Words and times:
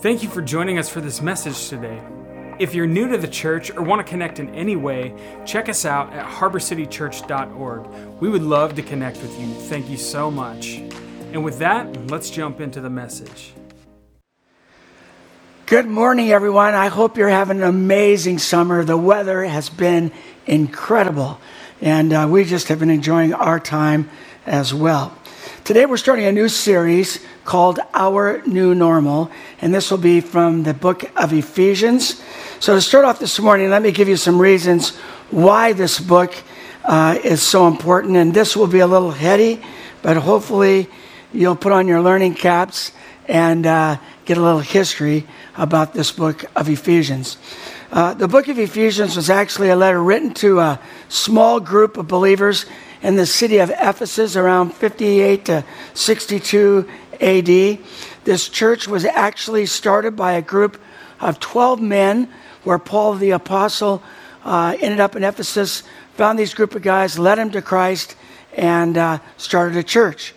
Thank 0.00 0.22
you 0.22 0.28
for 0.28 0.40
joining 0.40 0.78
us 0.78 0.88
for 0.88 1.00
this 1.00 1.20
message 1.20 1.68
today. 1.68 2.00
If 2.60 2.72
you're 2.72 2.86
new 2.86 3.08
to 3.08 3.18
the 3.18 3.26
church 3.26 3.72
or 3.72 3.82
want 3.82 3.98
to 3.98 4.08
connect 4.08 4.38
in 4.38 4.54
any 4.54 4.76
way, 4.76 5.12
check 5.44 5.68
us 5.68 5.84
out 5.84 6.12
at 6.12 6.24
harborcitychurch.org. 6.24 8.20
We 8.20 8.28
would 8.28 8.42
love 8.42 8.76
to 8.76 8.82
connect 8.82 9.20
with 9.20 9.36
you. 9.40 9.52
Thank 9.52 9.90
you 9.90 9.96
so 9.96 10.30
much. 10.30 10.76
And 11.32 11.42
with 11.42 11.58
that, 11.58 12.12
let's 12.12 12.30
jump 12.30 12.60
into 12.60 12.80
the 12.80 12.88
message. 12.88 13.52
Good 15.66 15.86
morning, 15.86 16.30
everyone. 16.30 16.74
I 16.74 16.86
hope 16.86 17.18
you're 17.18 17.28
having 17.28 17.56
an 17.56 17.64
amazing 17.64 18.38
summer. 18.38 18.84
The 18.84 18.96
weather 18.96 19.42
has 19.42 19.68
been 19.68 20.12
incredible, 20.46 21.40
and 21.80 22.12
uh, 22.12 22.28
we 22.30 22.44
just 22.44 22.68
have 22.68 22.78
been 22.78 22.90
enjoying 22.90 23.34
our 23.34 23.58
time 23.58 24.08
as 24.46 24.72
well. 24.72 25.12
Today, 25.64 25.84
we're 25.84 25.98
starting 25.98 26.24
a 26.24 26.32
new 26.32 26.48
series 26.48 27.24
called 27.44 27.78
Our 27.92 28.40
New 28.46 28.74
Normal, 28.74 29.30
and 29.60 29.74
this 29.74 29.90
will 29.90 29.98
be 29.98 30.22
from 30.22 30.62
the 30.62 30.72
book 30.72 31.10
of 31.14 31.32
Ephesians. 31.32 32.22
So, 32.58 32.74
to 32.74 32.80
start 32.80 33.04
off 33.04 33.18
this 33.18 33.38
morning, 33.38 33.68
let 33.68 33.82
me 33.82 33.92
give 33.92 34.08
you 34.08 34.16
some 34.16 34.40
reasons 34.40 34.96
why 35.30 35.74
this 35.74 36.00
book 36.00 36.34
uh, 36.84 37.18
is 37.22 37.42
so 37.42 37.66
important. 37.66 38.16
And 38.16 38.32
this 38.32 38.56
will 38.56 38.66
be 38.66 38.78
a 38.78 38.86
little 38.86 39.10
heady, 39.10 39.60
but 40.00 40.16
hopefully, 40.16 40.88
you'll 41.34 41.56
put 41.56 41.72
on 41.72 41.86
your 41.86 42.00
learning 42.00 42.34
caps 42.34 42.92
and 43.26 43.66
uh, 43.66 43.98
get 44.24 44.38
a 44.38 44.42
little 44.42 44.60
history 44.60 45.26
about 45.56 45.92
this 45.92 46.10
book 46.10 46.46
of 46.56 46.70
Ephesians. 46.70 47.36
Uh, 47.90 48.14
the 48.14 48.28
book 48.28 48.48
of 48.48 48.58
Ephesians 48.58 49.16
was 49.16 49.28
actually 49.28 49.68
a 49.68 49.76
letter 49.76 50.02
written 50.02 50.32
to 50.34 50.60
a 50.60 50.80
small 51.08 51.60
group 51.60 51.96
of 51.98 52.08
believers 52.08 52.64
in 53.02 53.16
the 53.16 53.26
city 53.26 53.58
of 53.58 53.70
Ephesus 53.70 54.36
around 54.36 54.74
58 54.74 55.44
to 55.46 55.64
62 55.94 56.88
AD. 57.20 57.78
This 58.24 58.48
church 58.48 58.88
was 58.88 59.04
actually 59.04 59.66
started 59.66 60.16
by 60.16 60.32
a 60.32 60.42
group 60.42 60.80
of 61.20 61.40
12 61.40 61.80
men 61.80 62.28
where 62.64 62.78
Paul 62.78 63.14
the 63.14 63.30
Apostle 63.30 64.02
uh, 64.44 64.76
ended 64.80 65.00
up 65.00 65.16
in 65.16 65.24
Ephesus, 65.24 65.82
found 66.14 66.38
these 66.38 66.54
group 66.54 66.74
of 66.74 66.82
guys, 66.82 67.18
led 67.18 67.38
them 67.38 67.50
to 67.50 67.62
Christ, 67.62 68.16
and 68.56 68.96
uh, 68.96 69.18
started 69.36 69.76
a 69.76 69.82
church. 69.82 70.34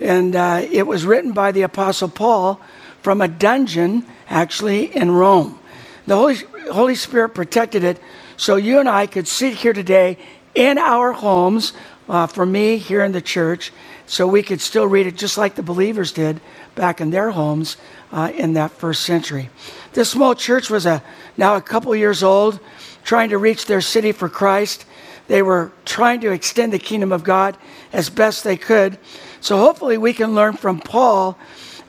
And 0.00 0.34
uh, 0.36 0.66
it 0.70 0.86
was 0.86 1.04
written 1.04 1.32
by 1.32 1.52
the 1.52 1.62
Apostle 1.62 2.08
Paul 2.08 2.60
from 3.02 3.20
a 3.20 3.28
dungeon, 3.28 4.06
actually, 4.28 4.94
in 4.94 5.10
Rome. 5.10 5.58
The 6.06 6.16
Holy, 6.16 6.36
Holy 6.72 6.94
Spirit 6.94 7.30
protected 7.30 7.84
it 7.84 8.00
so 8.36 8.56
you 8.56 8.80
and 8.80 8.88
I 8.88 9.06
could 9.06 9.28
sit 9.28 9.54
here 9.54 9.72
today 9.72 10.18
in 10.54 10.78
our 10.78 11.12
homes, 11.12 11.72
uh, 12.08 12.26
for 12.26 12.44
me 12.44 12.78
here 12.78 13.02
in 13.02 13.12
the 13.12 13.22
church, 13.22 13.72
so 14.06 14.26
we 14.26 14.42
could 14.42 14.60
still 14.60 14.86
read 14.86 15.06
it 15.06 15.16
just 15.16 15.38
like 15.38 15.54
the 15.54 15.62
believers 15.62 16.12
did 16.12 16.40
back 16.74 17.00
in 17.00 17.10
their 17.10 17.30
homes 17.30 17.76
uh, 18.10 18.30
in 18.34 18.54
that 18.54 18.70
first 18.70 19.02
century. 19.02 19.48
This 19.92 20.10
small 20.10 20.34
church 20.34 20.68
was 20.68 20.86
a, 20.86 21.02
now 21.36 21.56
a 21.56 21.62
couple 21.62 21.94
years 21.94 22.22
old, 22.22 22.60
trying 23.04 23.30
to 23.30 23.38
reach 23.38 23.66
their 23.66 23.80
city 23.80 24.12
for 24.12 24.28
Christ. 24.28 24.84
They 25.28 25.42
were 25.42 25.72
trying 25.84 26.20
to 26.20 26.32
extend 26.32 26.72
the 26.72 26.78
kingdom 26.78 27.12
of 27.12 27.24
God 27.24 27.56
as 27.92 28.10
best 28.10 28.44
they 28.44 28.56
could. 28.56 28.98
So 29.40 29.58
hopefully 29.58 29.98
we 29.98 30.12
can 30.12 30.34
learn 30.34 30.54
from 30.54 30.80
Paul 30.80 31.38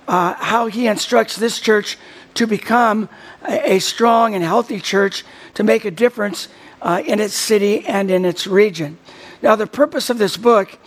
uh, 0.08 0.34
how 0.34 0.67
he 0.67 0.88
instructs 0.88 1.36
this 1.36 1.59
church 1.59 1.97
to 2.36 2.47
become 2.47 3.09
a, 3.47 3.73
a, 3.73 3.80
strong 3.80 4.34
and 4.36 4.44
healthy 4.44 4.80
church 4.80 5.23
to 5.53 5.64
make 5.64 5.86
a 5.86 5.91
difference 5.91 6.47
uh, 6.83 7.01
in 7.05 7.19
its 7.19 7.33
city 7.33 7.83
and 7.87 8.11
in 8.11 8.25
its 8.25 8.45
region. 8.45 8.99
Now, 9.41 9.55
the 9.55 9.65
purpose 9.65 10.09
of 10.09 10.19
this 10.19 10.37
book 10.37 10.77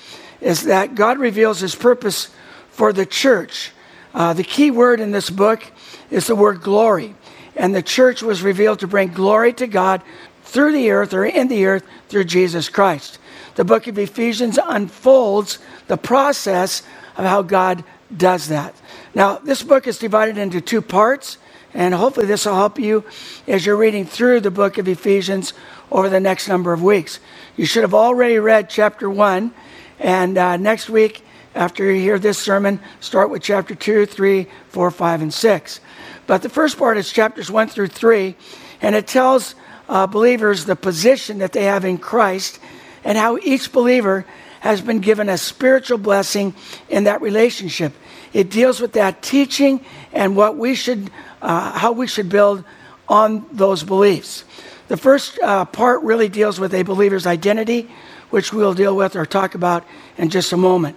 is 0.40 0.64
that 0.64 0.94
God 0.94 1.18
reveals 1.18 1.60
his 1.60 1.74
purpose 1.74 2.30
for 2.70 2.92
the 2.92 3.06
church. 3.06 3.72
Uh, 4.14 4.32
the 4.32 4.44
key 4.44 4.70
word 4.70 5.00
in 5.00 5.10
this 5.10 5.30
book 5.30 5.64
is 6.10 6.26
the 6.26 6.36
word 6.36 6.60
glory. 6.60 7.14
And 7.56 7.74
the 7.74 7.82
church 7.82 8.22
was 8.22 8.42
revealed 8.42 8.80
to 8.80 8.86
bring 8.86 9.08
glory 9.08 9.52
to 9.54 9.66
God 9.66 10.02
through 10.44 10.72
the 10.72 10.90
earth 10.90 11.14
or 11.14 11.24
in 11.24 11.48
the 11.48 11.64
earth 11.66 11.84
through 12.08 12.24
Jesus 12.24 12.68
Christ. 12.68 13.18
The 13.56 13.64
book 13.64 13.86
of 13.86 13.98
Ephesians 13.98 14.58
unfolds 14.62 15.58
the 15.86 15.96
process 15.96 16.82
of 17.16 17.24
how 17.24 17.42
God 17.42 17.82
does 18.14 18.48
that. 18.48 18.74
Now, 19.14 19.38
this 19.38 19.62
book 19.62 19.86
is 19.86 19.98
divided 19.98 20.36
into 20.36 20.60
two 20.60 20.82
parts, 20.82 21.38
and 21.72 21.94
hopefully, 21.94 22.26
this 22.26 22.46
will 22.46 22.54
help 22.54 22.78
you 22.78 23.04
as 23.46 23.66
you're 23.66 23.76
reading 23.76 24.06
through 24.06 24.40
the 24.40 24.50
book 24.50 24.78
of 24.78 24.88
Ephesians 24.88 25.52
over 25.90 26.08
the 26.08 26.20
next 26.20 26.48
number 26.48 26.72
of 26.72 26.82
weeks. 26.82 27.20
You 27.56 27.66
should 27.66 27.82
have 27.82 27.94
already 27.94 28.38
read 28.38 28.68
chapter 28.68 29.08
1 29.08 29.52
and 29.98 30.36
uh, 30.36 30.56
next 30.56 30.90
week, 30.90 31.22
after 31.54 31.90
you 31.90 32.00
hear 32.00 32.18
this 32.18 32.38
sermon, 32.38 32.80
start 33.00 33.30
with 33.30 33.42
chapter 33.42 33.74
2, 33.74 34.06
3, 34.06 34.46
4, 34.68 34.90
5, 34.90 35.22
and 35.22 35.32
6. 35.32 35.80
But 36.26 36.42
the 36.42 36.48
first 36.48 36.76
part 36.76 36.98
is 36.98 37.10
chapters 37.10 37.50
1 37.50 37.68
through 37.68 37.88
3, 37.88 38.34
and 38.82 38.94
it 38.94 39.06
tells 39.06 39.54
uh, 39.88 40.06
believers 40.06 40.64
the 40.64 40.76
position 40.76 41.38
that 41.38 41.52
they 41.52 41.64
have 41.64 41.84
in 41.84 41.98
Christ 41.98 42.58
and 43.04 43.16
how 43.16 43.38
each 43.38 43.72
believer 43.72 44.26
has 44.60 44.80
been 44.80 44.98
given 44.98 45.28
a 45.28 45.38
spiritual 45.38 45.98
blessing 45.98 46.54
in 46.88 47.04
that 47.04 47.22
relationship. 47.22 47.94
It 48.32 48.50
deals 48.50 48.80
with 48.80 48.92
that 48.94 49.22
teaching 49.22 49.84
and 50.12 50.36
what 50.36 50.56
we 50.56 50.74
should, 50.74 51.10
uh, 51.40 51.78
how 51.78 51.92
we 51.92 52.06
should 52.06 52.28
build 52.28 52.64
on 53.08 53.46
those 53.52 53.84
beliefs. 53.84 54.44
The 54.88 54.96
first 54.96 55.38
uh, 55.40 55.64
part 55.64 56.02
really 56.02 56.28
deals 56.28 56.60
with 56.60 56.72
a 56.72 56.82
believer's 56.82 57.26
identity, 57.26 57.90
which 58.30 58.52
we'll 58.52 58.74
deal 58.74 58.94
with 58.94 59.16
or 59.16 59.26
talk 59.26 59.54
about 59.54 59.84
in 60.16 60.30
just 60.30 60.52
a 60.52 60.56
moment. 60.56 60.96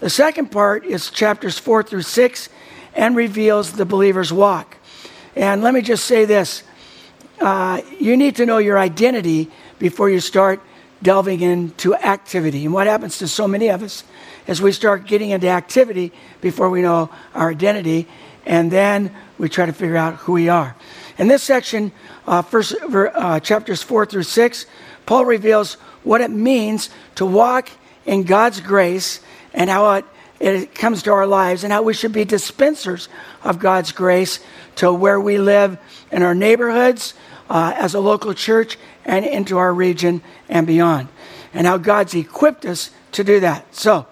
The 0.00 0.10
second 0.10 0.50
part 0.50 0.84
is 0.84 1.10
chapters 1.10 1.58
four 1.58 1.82
through 1.82 2.02
six 2.02 2.48
and 2.94 3.16
reveals 3.16 3.72
the 3.72 3.86
believer's 3.86 4.32
walk. 4.32 4.76
And 5.36 5.62
let 5.62 5.72
me 5.72 5.80
just 5.80 6.04
say 6.04 6.24
this 6.24 6.64
uh, 7.40 7.80
you 7.98 8.16
need 8.16 8.36
to 8.36 8.46
know 8.46 8.58
your 8.58 8.78
identity 8.78 9.50
before 9.78 10.10
you 10.10 10.20
start 10.20 10.60
delving 11.02 11.40
into 11.40 11.94
activity. 11.94 12.66
And 12.66 12.74
what 12.74 12.86
happens 12.86 13.18
to 13.18 13.28
so 13.28 13.48
many 13.48 13.68
of 13.68 13.82
us 13.82 14.04
is 14.46 14.60
we 14.60 14.72
start 14.72 15.06
getting 15.06 15.30
into 15.30 15.48
activity 15.48 16.12
before 16.42 16.68
we 16.68 16.82
know 16.82 17.08
our 17.34 17.50
identity, 17.50 18.06
and 18.44 18.70
then 18.70 19.14
we 19.38 19.48
try 19.48 19.64
to 19.64 19.72
figure 19.72 19.96
out 19.96 20.16
who 20.16 20.32
we 20.32 20.50
are. 20.50 20.76
In 21.16 21.28
this 21.28 21.42
section, 21.42 21.92
uh, 22.30 22.42
first, 22.42 22.76
uh, 22.94 23.40
chapters 23.40 23.82
four 23.82 24.06
through 24.06 24.22
six, 24.22 24.64
Paul 25.04 25.24
reveals 25.24 25.74
what 26.04 26.20
it 26.20 26.30
means 26.30 26.88
to 27.16 27.26
walk 27.26 27.68
in 28.06 28.22
God's 28.22 28.60
grace 28.60 29.18
and 29.52 29.68
how 29.68 29.94
it, 29.94 30.04
it 30.38 30.72
comes 30.72 31.02
to 31.02 31.12
our 31.12 31.26
lives 31.26 31.64
and 31.64 31.72
how 31.72 31.82
we 31.82 31.92
should 31.92 32.12
be 32.12 32.24
dispensers 32.24 33.08
of 33.42 33.58
God's 33.58 33.90
grace 33.90 34.38
to 34.76 34.92
where 34.92 35.20
we 35.20 35.38
live 35.38 35.76
in 36.12 36.22
our 36.22 36.34
neighborhoods, 36.34 37.14
uh, 37.50 37.74
as 37.76 37.94
a 37.94 38.00
local 38.00 38.32
church, 38.32 38.78
and 39.04 39.26
into 39.26 39.58
our 39.58 39.74
region 39.74 40.22
and 40.48 40.68
beyond. 40.68 41.08
And 41.52 41.66
how 41.66 41.78
God's 41.78 42.14
equipped 42.14 42.64
us 42.64 42.92
to 43.10 43.24
do 43.24 43.40
that. 43.40 43.74
So, 43.74 44.06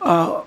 uh, 0.00 0.44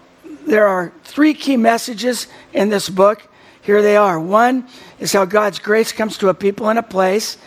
there 0.47 0.65
are 0.65 0.91
three 1.03 1.35
key 1.35 1.57
messages 1.57 2.25
in 2.53 2.69
this 2.69 2.89
book. 2.89 3.21
Here 3.63 3.81
they 3.81 3.97
are. 3.97 4.19
One 4.19 4.67
is 4.99 5.13
how 5.13 5.25
God's 5.25 5.59
grace 5.59 5.91
comes 5.91 6.17
to 6.19 6.29
a 6.29 6.33
people 6.33 6.69
in 6.69 6.77
a 6.77 6.83
place, 6.83 7.37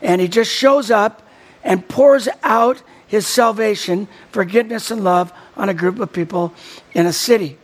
and 0.00 0.20
He 0.20 0.28
just 0.28 0.50
shows 0.50 0.90
up 0.90 1.22
and 1.64 1.86
pours 1.88 2.28
out 2.42 2.82
his 3.12 3.26
salvation, 3.26 4.08
forgiveness, 4.30 4.90
and 4.90 5.04
love 5.04 5.34
on 5.54 5.68
a 5.68 5.74
group 5.74 6.00
of 6.00 6.10
people 6.14 6.54
in 6.94 7.04
a 7.04 7.12
city. 7.12 7.58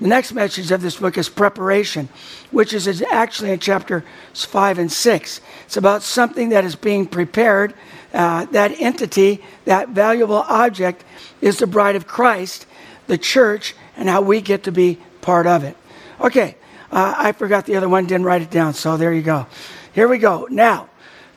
The 0.00 0.06
next 0.06 0.32
message 0.32 0.70
of 0.70 0.80
this 0.80 0.98
book 0.98 1.18
is 1.18 1.28
preparation, 1.28 2.08
which 2.52 2.72
is 2.72 3.02
actually 3.02 3.50
in 3.50 3.58
chapters 3.58 4.04
5 4.32 4.78
and 4.78 4.92
6. 4.92 5.40
It's 5.64 5.76
about 5.76 6.04
something 6.04 6.50
that 6.50 6.64
is 6.64 6.76
being 6.76 7.06
prepared. 7.06 7.74
Uh, 8.14 8.44
that 8.52 8.80
entity, 8.80 9.42
that 9.64 9.88
valuable 9.88 10.44
object, 10.48 11.02
is 11.40 11.58
the 11.58 11.66
bride 11.66 11.96
of 11.96 12.06
Christ, 12.06 12.64
the 13.08 13.18
church, 13.18 13.74
and 13.96 14.08
how 14.08 14.20
we 14.20 14.40
get 14.40 14.62
to 14.62 14.70
be 14.70 15.00
part 15.20 15.48
of 15.48 15.64
it. 15.64 15.76
Okay, 16.20 16.54
uh, 16.90 17.14
I 17.16 17.32
forgot 17.32 17.66
the 17.66 17.76
other 17.76 17.88
one, 17.88 18.06
didn't 18.06 18.26
write 18.26 18.42
it 18.42 18.50
down, 18.50 18.74
so 18.74 18.96
there 18.96 19.12
you 19.12 19.22
go. 19.22 19.46
Here 19.92 20.08
we 20.08 20.18
go. 20.18 20.46
Now, 20.50 20.88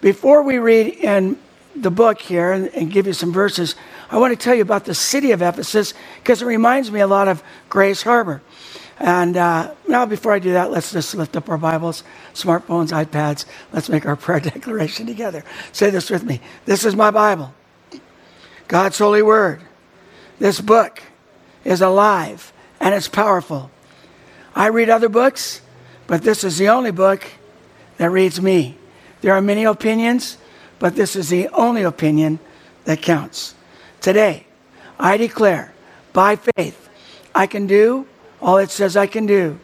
before 0.02 0.44
we 0.44 0.58
read 0.58 0.96
in 0.96 1.38
the 1.76 1.92
book 1.92 2.22
here 2.22 2.52
and, 2.52 2.68
and, 2.70 2.92
give 2.92 3.08
you 3.08 3.14
some 3.14 3.32
verses, 3.32 3.76
I 4.10 4.18
want 4.18 4.38
to 4.38 4.44
tell 4.44 4.56
you 4.56 4.62
about 4.62 4.86
the 4.86 4.96
city 4.96 5.32
of 5.32 5.42
Ephesus 5.42 5.94
because 6.18 6.42
it 6.42 6.46
reminds 6.46 6.92
me 6.92 7.00
a 7.00 7.08
lot 7.08 7.28
of 7.28 7.44
Grays 7.70 8.02
Harbor. 8.02 8.42
And 8.98 9.38
uh, 9.38 9.74
now, 9.88 10.06
before 10.06 10.34
I 10.34 10.40
do 10.40 10.52
that, 10.54 10.72
let's 10.72 10.92
just 10.92 11.16
lift 11.16 11.38
up 11.38 11.50
our 11.50 11.58
Bibles, 11.58 12.04
smartphones, 12.34 12.92
iPads. 12.92 13.46
Let's 13.72 13.88
make 13.88 14.06
our 14.06 14.16
prayer 14.18 14.42
declaration 14.42 15.06
together. 15.06 15.44
Say 15.72 15.90
this 15.90 16.10
with 16.10 16.24
me 16.24 16.42
This 16.66 16.84
is 16.86 16.96
my 16.96 17.12
Bible, 17.12 17.54
God's 18.68 18.98
holy 18.98 19.22
word. 19.22 19.62
This 20.40 20.62
book 20.62 21.02
is 21.64 21.82
alive 21.82 22.54
and 22.80 22.96
it's 22.96 23.08
powerful. 23.08 23.70
I 24.60 24.68
read 24.68 24.90
other 24.90 25.08
books, 25.08 25.62
but 26.06 26.22
this 26.22 26.44
is 26.44 26.58
the 26.58 26.68
only 26.68 26.92
book 26.92 27.26
that 27.96 28.10
reads 28.10 28.42
me. 28.42 28.76
There 29.22 29.34
are 29.34 29.42
many 29.42 29.64
opinions, 29.64 30.38
but 30.80 30.98
this 30.98 31.16
is 31.16 31.30
the 31.30 31.48
only 31.54 31.84
opinion 31.84 32.40
that 32.84 33.02
counts. 33.02 33.56
Today, 34.02 34.46
I 35.00 35.16
declare 35.16 35.74
by 36.12 36.36
faith, 36.36 36.90
I 37.34 37.48
can 37.48 37.68
do 37.68 38.06
all 38.42 38.58
it 38.58 38.70
says 38.70 38.98
I 38.98 39.08
can 39.08 39.26
do. 39.26 39.58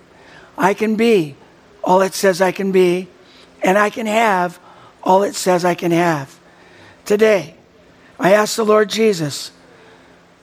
I 0.58 0.74
can 0.74 0.96
be 0.96 1.36
all 1.84 2.02
it 2.02 2.14
says 2.14 2.42
I 2.42 2.54
can 2.54 2.72
be, 2.72 3.10
and 3.62 3.78
I 3.78 3.90
can 3.90 4.06
have 4.06 4.60
all 5.04 5.24
it 5.24 5.36
says 5.36 5.66
I 5.66 5.76
can 5.76 5.92
have. 5.92 6.40
Today, 7.04 7.56
I 8.18 8.32
ask 8.32 8.56
the 8.56 8.64
Lord 8.64 8.90
Jesus, 8.92 9.52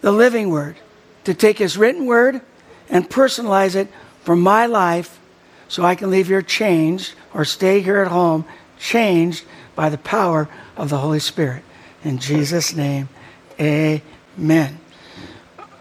the 0.02 0.12
living 0.12 0.50
word, 0.50 0.76
to 1.24 1.32
take 1.32 1.56
his 1.56 1.78
written 1.78 2.04
word 2.04 2.42
and 2.90 3.08
personalize 3.08 3.74
it 3.74 3.88
for 4.22 4.36
my 4.36 4.66
life 4.66 5.20
so 5.68 5.84
I 5.84 5.94
can 5.94 6.10
leave 6.10 6.28
here 6.28 6.42
changed 6.42 7.14
or 7.32 7.44
stay 7.44 7.80
here 7.80 7.98
at 7.98 8.08
home 8.08 8.44
changed 8.78 9.44
by 9.74 9.88
the 9.88 9.98
power 9.98 10.48
of 10.76 10.90
the 10.90 10.98
Holy 10.98 11.20
Spirit. 11.20 11.62
In 12.04 12.18
Jesus' 12.18 12.74
name, 12.74 13.08
amen. 13.60 14.78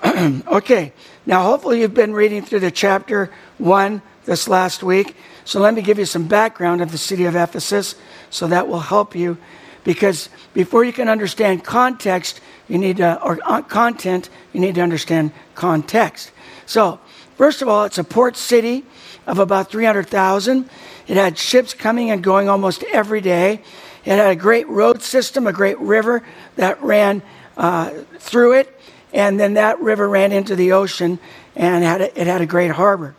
okay, 0.48 0.94
now 1.26 1.44
hopefully 1.44 1.82
you've 1.82 1.94
been 1.94 2.14
reading 2.14 2.44
through 2.44 2.60
the 2.60 2.72
chapter 2.72 3.32
1 3.58 4.02
this 4.26 4.48
last 4.48 4.84
week. 4.84 5.16
So 5.46 5.60
let 5.60 5.74
me 5.74 5.82
give 5.82 6.00
you 6.00 6.06
some 6.06 6.28
background 6.28 6.82
of 6.82 6.92
the 6.92 6.98
city 6.98 7.26
of 7.26 7.36
Ephesus 7.36 7.96
so 8.30 8.48
that 8.48 8.68
will 8.68 8.80
help 8.80 9.16
you 9.16 9.38
because 9.84 10.30
before 10.54 10.84
you 10.84 10.94
can 10.94 11.10
understand 11.10 11.64
context, 11.64 12.40
you 12.68 12.78
need 12.78 12.98
to, 12.98 13.22
or 13.24 13.40
uh, 13.44 13.62
content, 13.64 14.30
you 14.54 14.60
need 14.60 14.76
to 14.76 14.82
understand 14.82 15.32
context. 15.56 16.32
So, 16.66 17.00
first 17.42 17.64
of 17.64 17.68
all, 17.68 17.86
it's 17.86 17.98
a 17.98 18.04
port 18.04 18.38
city 18.38 18.86
of 19.26 19.40
about 19.40 19.72
300,000. 19.72 20.70
It 21.08 21.18
had 21.18 21.40
ships 21.40 21.74
coming 21.74 22.12
and 22.12 22.24
going 22.24 22.48
almost 22.48 22.84
every 22.94 23.20
day. 23.20 23.64
It 24.06 24.12
had 24.12 24.30
a 24.30 24.36
great 24.36 24.68
road 24.68 25.02
system, 25.02 25.48
a 25.48 25.52
great 25.52 25.80
river 25.80 26.22
that 26.58 26.80
ran 26.84 27.24
uh, 27.58 27.94
through 28.20 28.60
it, 28.60 28.80
and 29.12 29.40
then 29.40 29.56
that 29.56 29.80
river 29.80 30.08
ran 30.08 30.32
into 30.32 30.56
the 30.56 30.74
ocean 30.74 31.18
and 31.56 31.84
had 31.84 32.02
a, 32.02 32.22
it 32.22 32.28
had 32.28 32.42
a 32.42 32.46
great 32.46 32.70
harbor. 32.70 33.16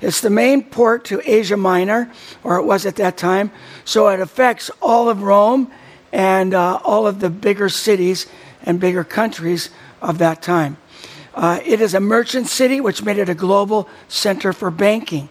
It's 0.00 0.20
the 0.20 0.30
main 0.30 0.62
port 0.62 1.04
to 1.06 1.20
Asia 1.28 1.56
Minor, 1.56 2.12
or 2.44 2.58
it 2.58 2.64
was 2.64 2.86
at 2.86 2.94
that 2.96 3.16
time, 3.16 3.50
so 3.84 4.06
it 4.06 4.20
affects 4.20 4.70
all 4.80 5.08
of 5.08 5.24
Rome 5.24 5.68
and 6.12 6.54
uh, 6.54 6.78
all 6.84 7.08
of 7.08 7.18
the 7.18 7.28
bigger 7.28 7.68
cities 7.68 8.28
and 8.62 8.78
bigger 8.78 9.02
countries 9.02 9.70
of 10.00 10.18
that 10.18 10.42
time. 10.42 10.76
Uh, 11.34 11.60
it 11.64 11.80
is 11.80 11.94
a 11.94 12.00
merchant 12.00 12.46
city, 12.46 12.80
which 12.80 13.02
made 13.02 13.18
it 13.18 13.28
a 13.28 13.34
global 13.34 13.88
center 14.08 14.52
for 14.52 14.70
banking. 14.70 15.28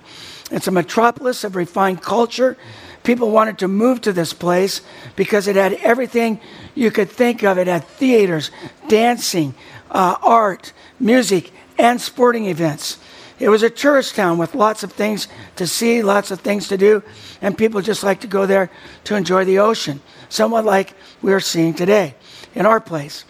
It's 0.51 0.67
a 0.67 0.71
metropolis 0.71 1.43
of 1.43 1.55
refined 1.55 2.01
culture. 2.01 2.57
People 3.03 3.31
wanted 3.31 3.57
to 3.59 3.67
move 3.67 4.01
to 4.01 4.13
this 4.13 4.33
place 4.33 4.81
because 5.15 5.47
it 5.47 5.55
had 5.55 5.73
everything 5.75 6.39
you 6.75 6.91
could 6.91 7.09
think 7.09 7.43
of. 7.43 7.57
It 7.57 7.67
had 7.67 7.85
theaters, 7.85 8.51
dancing, 8.87 9.55
uh, 9.91 10.15
art, 10.21 10.73
music, 10.99 11.51
and 11.77 11.99
sporting 11.99 12.45
events. 12.45 12.97
It 13.39 13.49
was 13.49 13.63
a 13.63 13.69
tourist 13.69 14.15
town 14.15 14.37
with 14.37 14.55
lots 14.55 14.83
of 14.83 14.93
things 14.93 15.27
to 15.55 15.67
see, 15.67 16.01
lots 16.01 16.31
of 16.31 16.39
things 16.41 16.67
to 16.69 16.77
do, 16.77 17.03
and 17.41 17.57
people 17.57 17.81
just 17.81 18.03
like 18.03 18.21
to 18.21 18.27
go 18.27 18.45
there 18.45 18.69
to 19.05 19.15
enjoy 19.15 19.43
the 19.43 19.59
ocean, 19.59 20.01
somewhat 20.29 20.65
like 20.65 20.93
we're 21.21 21.39
seeing 21.39 21.73
today 21.73 22.15
in 22.55 22.65
our 22.65 22.79
place. 22.79 23.25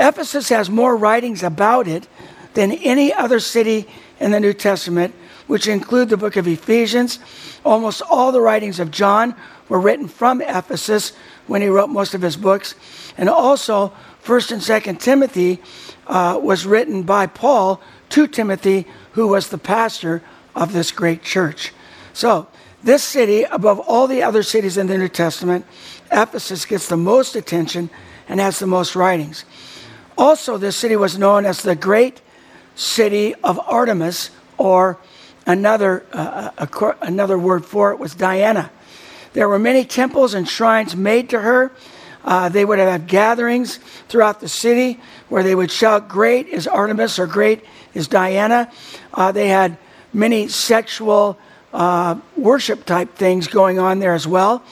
Ephesus 0.00 0.48
has 0.48 0.70
more 0.70 0.96
writings 0.96 1.42
about 1.42 1.86
it 1.86 2.08
than 2.54 2.72
any 2.72 3.12
other 3.12 3.38
city 3.38 3.86
in 4.18 4.30
the 4.30 4.40
New 4.40 4.54
Testament, 4.54 5.14
which 5.46 5.68
include 5.68 6.08
the 6.08 6.16
book 6.16 6.36
of 6.36 6.48
Ephesians. 6.48 7.18
Almost 7.64 8.02
all 8.08 8.32
the 8.32 8.40
writings 8.40 8.80
of 8.80 8.90
John 8.90 9.34
were 9.68 9.78
written 9.78 10.08
from 10.08 10.40
Ephesus 10.40 11.12
when 11.46 11.60
he 11.60 11.68
wrote 11.68 11.90
most 11.90 12.14
of 12.14 12.22
his 12.22 12.36
books. 12.36 12.74
And 13.18 13.28
also, 13.28 13.92
1st 14.24 14.52
and 14.52 14.62
2nd 14.62 15.00
Timothy 15.00 15.62
uh, 16.06 16.38
was 16.42 16.66
written 16.66 17.02
by 17.02 17.26
Paul 17.26 17.80
to 18.10 18.26
Timothy, 18.26 18.86
who 19.12 19.28
was 19.28 19.48
the 19.48 19.58
pastor 19.58 20.22
of 20.56 20.72
this 20.72 20.90
great 20.90 21.22
church. 21.22 21.72
So, 22.12 22.48
this 22.82 23.02
city, 23.02 23.42
above 23.42 23.78
all 23.80 24.06
the 24.06 24.22
other 24.22 24.42
cities 24.42 24.78
in 24.78 24.86
the 24.86 24.96
New 24.96 25.08
Testament, 25.08 25.66
Ephesus 26.10 26.64
gets 26.64 26.88
the 26.88 26.96
most 26.96 27.36
attention 27.36 27.90
and 28.28 28.40
has 28.40 28.58
the 28.58 28.66
most 28.66 28.96
writings. 28.96 29.44
Also, 30.20 30.58
this 30.58 30.76
city 30.76 30.96
was 30.96 31.16
known 31.16 31.46
as 31.46 31.62
the 31.62 31.74
great 31.74 32.20
city 32.74 33.34
of 33.36 33.58
Artemis, 33.66 34.28
or 34.58 34.98
another, 35.46 36.04
uh, 36.12 36.50
another 37.00 37.38
word 37.38 37.64
for 37.64 37.90
it 37.92 37.98
was 37.98 38.14
Diana. 38.14 38.70
There 39.32 39.48
were 39.48 39.58
many 39.58 39.82
temples 39.82 40.34
and 40.34 40.46
shrines 40.46 40.94
made 40.94 41.30
to 41.30 41.40
her. 41.40 41.72
Uh, 42.22 42.50
they 42.50 42.66
would 42.66 42.78
have 42.78 43.06
gatherings 43.06 43.78
throughout 44.10 44.40
the 44.40 44.48
city 44.48 45.00
where 45.30 45.42
they 45.42 45.54
would 45.54 45.70
shout, 45.70 46.06
Great 46.06 46.48
is 46.48 46.68
Artemis, 46.68 47.18
or 47.18 47.26
Great 47.26 47.64
is 47.94 48.06
Diana. 48.06 48.70
Uh, 49.14 49.32
they 49.32 49.48
had 49.48 49.78
many 50.12 50.48
sexual 50.48 51.38
uh, 51.72 52.20
worship 52.36 52.84
type 52.84 53.14
things 53.14 53.48
going 53.48 53.78
on 53.78 54.00
there 54.00 54.12
as 54.12 54.26
well. 54.26 54.62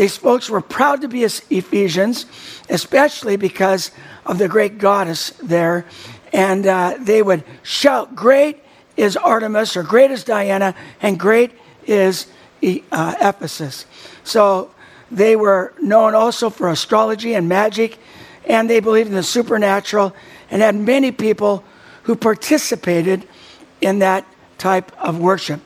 These 0.00 0.16
folks 0.16 0.48
were 0.48 0.62
proud 0.62 1.02
to 1.02 1.08
be 1.08 1.24
Ephesians, 1.24 2.24
especially 2.70 3.36
because 3.36 3.90
of 4.24 4.38
the 4.38 4.48
great 4.48 4.78
goddess 4.78 5.28
there. 5.42 5.84
And 6.32 6.66
uh, 6.66 6.96
they 6.98 7.20
would 7.20 7.44
shout, 7.62 8.16
Great 8.16 8.64
is 8.96 9.18
Artemis, 9.18 9.76
or 9.76 9.82
great 9.82 10.10
is 10.10 10.24
Diana, 10.24 10.74
and 11.02 11.20
great 11.20 11.50
is 11.84 12.28
uh, 12.62 13.14
Ephesus. 13.20 13.84
So 14.24 14.70
they 15.10 15.36
were 15.36 15.74
known 15.82 16.14
also 16.14 16.48
for 16.48 16.70
astrology 16.70 17.34
and 17.34 17.46
magic, 17.46 17.98
and 18.46 18.70
they 18.70 18.80
believed 18.80 19.10
in 19.10 19.14
the 19.14 19.22
supernatural, 19.22 20.16
and 20.50 20.62
had 20.62 20.76
many 20.76 21.12
people 21.12 21.62
who 22.04 22.16
participated 22.16 23.28
in 23.82 23.98
that 23.98 24.26
type 24.56 24.92
of 24.98 25.20
worship. 25.20 25.60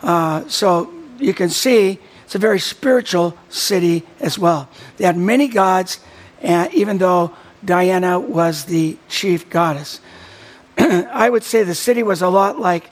Uh, 0.00 0.46
so 0.46 0.94
you 1.18 1.34
can 1.34 1.48
see 1.48 1.98
it's 2.34 2.36
a 2.36 2.40
very 2.40 2.58
spiritual 2.58 3.38
city 3.48 4.02
as 4.18 4.36
well. 4.36 4.68
They 4.96 5.04
had 5.04 5.16
many 5.16 5.46
gods, 5.46 6.00
and 6.42 6.74
even 6.74 6.98
though 6.98 7.32
Diana 7.64 8.18
was 8.18 8.64
the 8.64 8.98
chief 9.08 9.48
goddess. 9.48 10.00
I 10.76 11.30
would 11.30 11.44
say 11.44 11.62
the 11.62 11.76
city 11.76 12.02
was 12.02 12.22
a 12.22 12.28
lot 12.28 12.58
like 12.58 12.90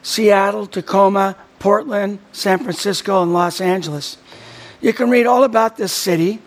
Seattle, 0.00 0.66
Tacoma, 0.66 1.36
Portland, 1.58 2.20
San 2.32 2.60
Francisco, 2.60 3.22
and 3.22 3.34
Los 3.34 3.60
Angeles. 3.60 4.16
You 4.80 4.94
can 4.94 5.10
read 5.10 5.26
all 5.26 5.44
about 5.44 5.76
this 5.76 5.92
city 5.92 6.40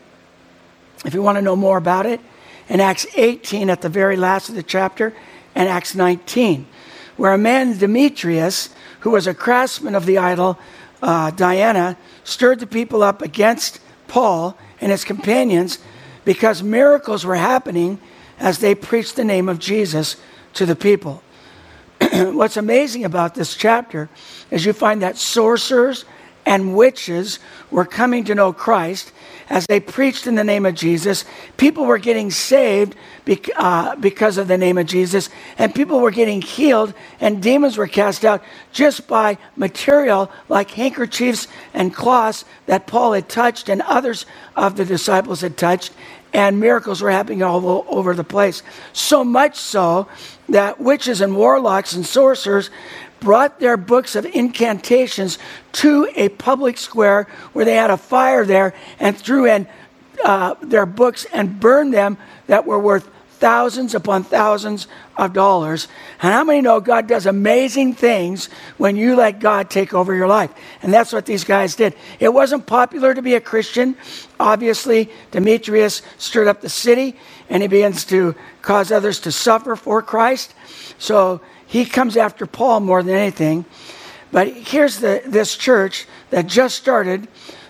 if 1.05 1.13
you 1.13 1.21
want 1.21 1.35
to 1.35 1.43
know 1.43 1.55
more 1.55 1.77
about 1.77 2.07
it 2.07 2.19
in 2.67 2.81
Acts 2.81 3.05
18 3.15 3.69
at 3.69 3.83
the 3.83 3.89
very 3.89 4.15
last 4.15 4.49
of 4.49 4.55
the 4.55 4.63
chapter 4.63 5.13
and 5.53 5.69
Acts 5.69 5.93
19, 5.93 6.65
where 7.17 7.33
a 7.33 7.37
man, 7.37 7.77
Demetrius, 7.77 8.69
who 9.01 9.11
was 9.11 9.27
a 9.27 9.35
craftsman 9.35 9.93
of 9.93 10.07
the 10.07 10.17
idol 10.17 10.57
uh, 11.01 11.31
Diana, 11.31 11.97
stirred 12.23 12.59
the 12.59 12.67
people 12.67 13.03
up 13.03 13.21
against 13.21 13.79
Paul 14.07 14.57
and 14.81 14.91
his 14.91 15.03
companions 15.03 15.79
because 16.23 16.63
miracles 16.63 17.25
were 17.25 17.35
happening 17.35 17.99
as 18.39 18.59
they 18.59 18.75
preached 18.75 19.15
the 19.15 19.23
name 19.23 19.47
of 19.47 19.59
Jesus 19.59 20.17
to 20.53 20.65
the 20.65 20.75
people. 20.75 21.21
What's 22.11 22.57
amazing 22.57 23.05
about 23.05 23.35
this 23.35 23.55
chapter 23.55 24.09
is 24.51 24.65
you 24.65 24.73
find 24.73 25.01
that 25.01 25.17
sorcerers 25.17 26.05
and 26.45 26.75
witches 26.75 27.39
were 27.71 27.85
coming 27.85 28.23
to 28.25 28.35
know 28.35 28.53
Christ 28.53 29.11
as 29.49 29.65
they 29.67 29.79
preached 29.79 30.27
in 30.27 30.35
the 30.35 30.43
name 30.43 30.65
of 30.65 30.75
Jesus. 30.75 31.25
People 31.57 31.85
were 31.85 31.97
getting 31.97 32.31
saved 32.31 32.95
uh, 33.55 33.95
because 33.95 34.37
of 34.37 34.47
the 34.47 34.57
name 34.57 34.77
of 34.77 34.87
Jesus, 34.87 35.29
and 35.57 35.73
people 35.73 35.99
were 35.99 36.11
getting 36.11 36.41
healed, 36.41 36.93
and 37.19 37.41
demons 37.41 37.77
were 37.77 37.87
cast 37.87 38.25
out 38.25 38.43
just 38.71 39.07
by 39.07 39.37
material 39.55 40.31
like 40.49 40.71
handkerchiefs 40.71 41.47
and 41.73 41.93
cloths 41.93 42.45
that 42.65 42.87
Paul 42.87 43.13
had 43.13 43.29
touched 43.29 43.69
and 43.69 43.81
others 43.83 44.25
of 44.55 44.75
the 44.75 44.85
disciples 44.85 45.41
had 45.41 45.57
touched 45.57 45.91
and 46.35 46.59
miracles 46.59 47.01
were 47.01 47.11
happening 47.11 47.41
all 47.41 47.85
over 47.87 48.13
the 48.13 48.23
place. 48.23 48.61
So 48.91 49.23
much 49.23 49.55
so 49.55 50.09
that 50.49 50.81
witches 50.81 51.21
and 51.21 51.37
warlocks 51.37 51.93
and 51.93 52.05
sorcerers 52.05 52.69
brought 53.19 53.59
their 53.59 53.77
books 53.77 54.15
of 54.15 54.25
incantations 54.25 55.37
to 55.73 56.07
a 56.15 56.29
public 56.29 56.77
square 56.77 57.27
where 57.53 57.65
they 57.65 57.75
had 57.75 57.89
a 57.89 57.97
fire 57.97 58.45
there 58.45 58.73
and 58.99 59.17
threw 59.17 59.45
in 59.45 59.67
uh, 60.23 60.55
their 60.61 60.85
books 60.85 61.25
and 61.33 61.59
burned 61.59 61.93
them 61.93 62.17
that 62.47 62.65
were 62.65 62.79
worth 62.79 63.09
thousands 63.37 63.93
upon 63.93 64.23
thousands 64.23 64.87
of 65.17 65.33
dollars. 65.33 65.87
And 66.21 66.33
how 66.33 66.43
many 66.43 66.61
know 66.61 66.79
God 66.79 67.07
does 67.07 67.25
amazing 67.25 67.93
things 67.93 68.49
when 68.77 68.95
you 68.95 69.15
let 69.15 69.39
God 69.39 69.69
take 69.69 69.93
over 69.93 70.15
your 70.15 70.27
life? 70.27 70.51
And 70.81 70.93
that's 70.93 71.11
what 71.11 71.25
these 71.25 71.43
guys 71.43 71.75
did. 71.75 71.95
It 72.19 72.33
wasn't 72.33 72.65
popular 72.65 73.13
to 73.13 73.21
be 73.21 73.35
a 73.35 73.41
Christian. 73.41 73.97
Obviously, 74.39 75.09
Demetrius 75.31 76.01
stirred 76.17 76.47
up 76.47 76.61
the 76.61 76.69
city 76.69 77.17
and 77.49 77.61
he 77.61 77.67
begins 77.67 78.05
to 78.05 78.35
cause 78.61 78.91
others 78.91 79.19
to 79.21 79.31
suffer 79.31 79.75
for 79.75 80.01
Christ. 80.01 80.53
So 80.97 81.41
he 81.65 81.85
comes 81.85 82.17
after 82.17 82.45
Paul 82.45 82.79
more 82.79 83.03
than 83.03 83.15
anything. 83.15 83.65
But 84.31 84.47
here's 84.47 84.99
the, 84.99 85.21
this 85.25 85.55
church 85.55 86.07
that 86.29 86.47
just 86.47 86.75
started. 86.75 87.27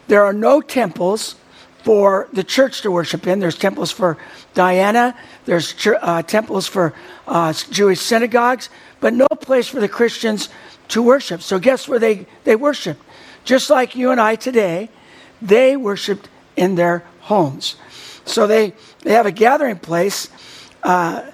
There 0.07 0.23
are 0.23 0.33
no 0.33 0.61
temples 0.61 1.35
for 1.83 2.27
the 2.33 2.43
church 2.43 2.81
to 2.81 2.91
worship 2.91 3.27
in. 3.27 3.39
There's 3.39 3.57
temples 3.57 3.91
for 3.91 4.17
Diana, 4.53 5.15
there's 5.43 5.75
uh, 5.85 6.21
temples 6.23 6.65
for 6.65 6.93
uh, 7.27 7.51
Jewish 7.53 7.99
synagogues, 7.99 8.69
but 9.01 9.13
no 9.13 9.27
place 9.27 9.67
for 9.67 9.81
the 9.81 9.89
Christians 9.89 10.49
to 10.87 11.03
worship. 11.03 11.41
So, 11.41 11.59
guess 11.59 11.87
where 11.87 11.99
they, 11.99 12.25
they 12.45 12.55
worship? 12.55 12.97
just 13.45 13.69
like 13.69 13.95
you 13.95 14.11
and 14.11 14.19
I 14.19 14.35
today, 14.35 14.89
they 15.41 15.77
worshiped 15.77 16.27
in 16.57 16.75
their 16.75 17.03
homes. 17.21 17.75
So 18.25 18.47
they, 18.47 18.73
they 19.01 19.13
have 19.13 19.25
a 19.25 19.31
gathering 19.31 19.77
place 19.77 20.29
uh, 20.83 21.31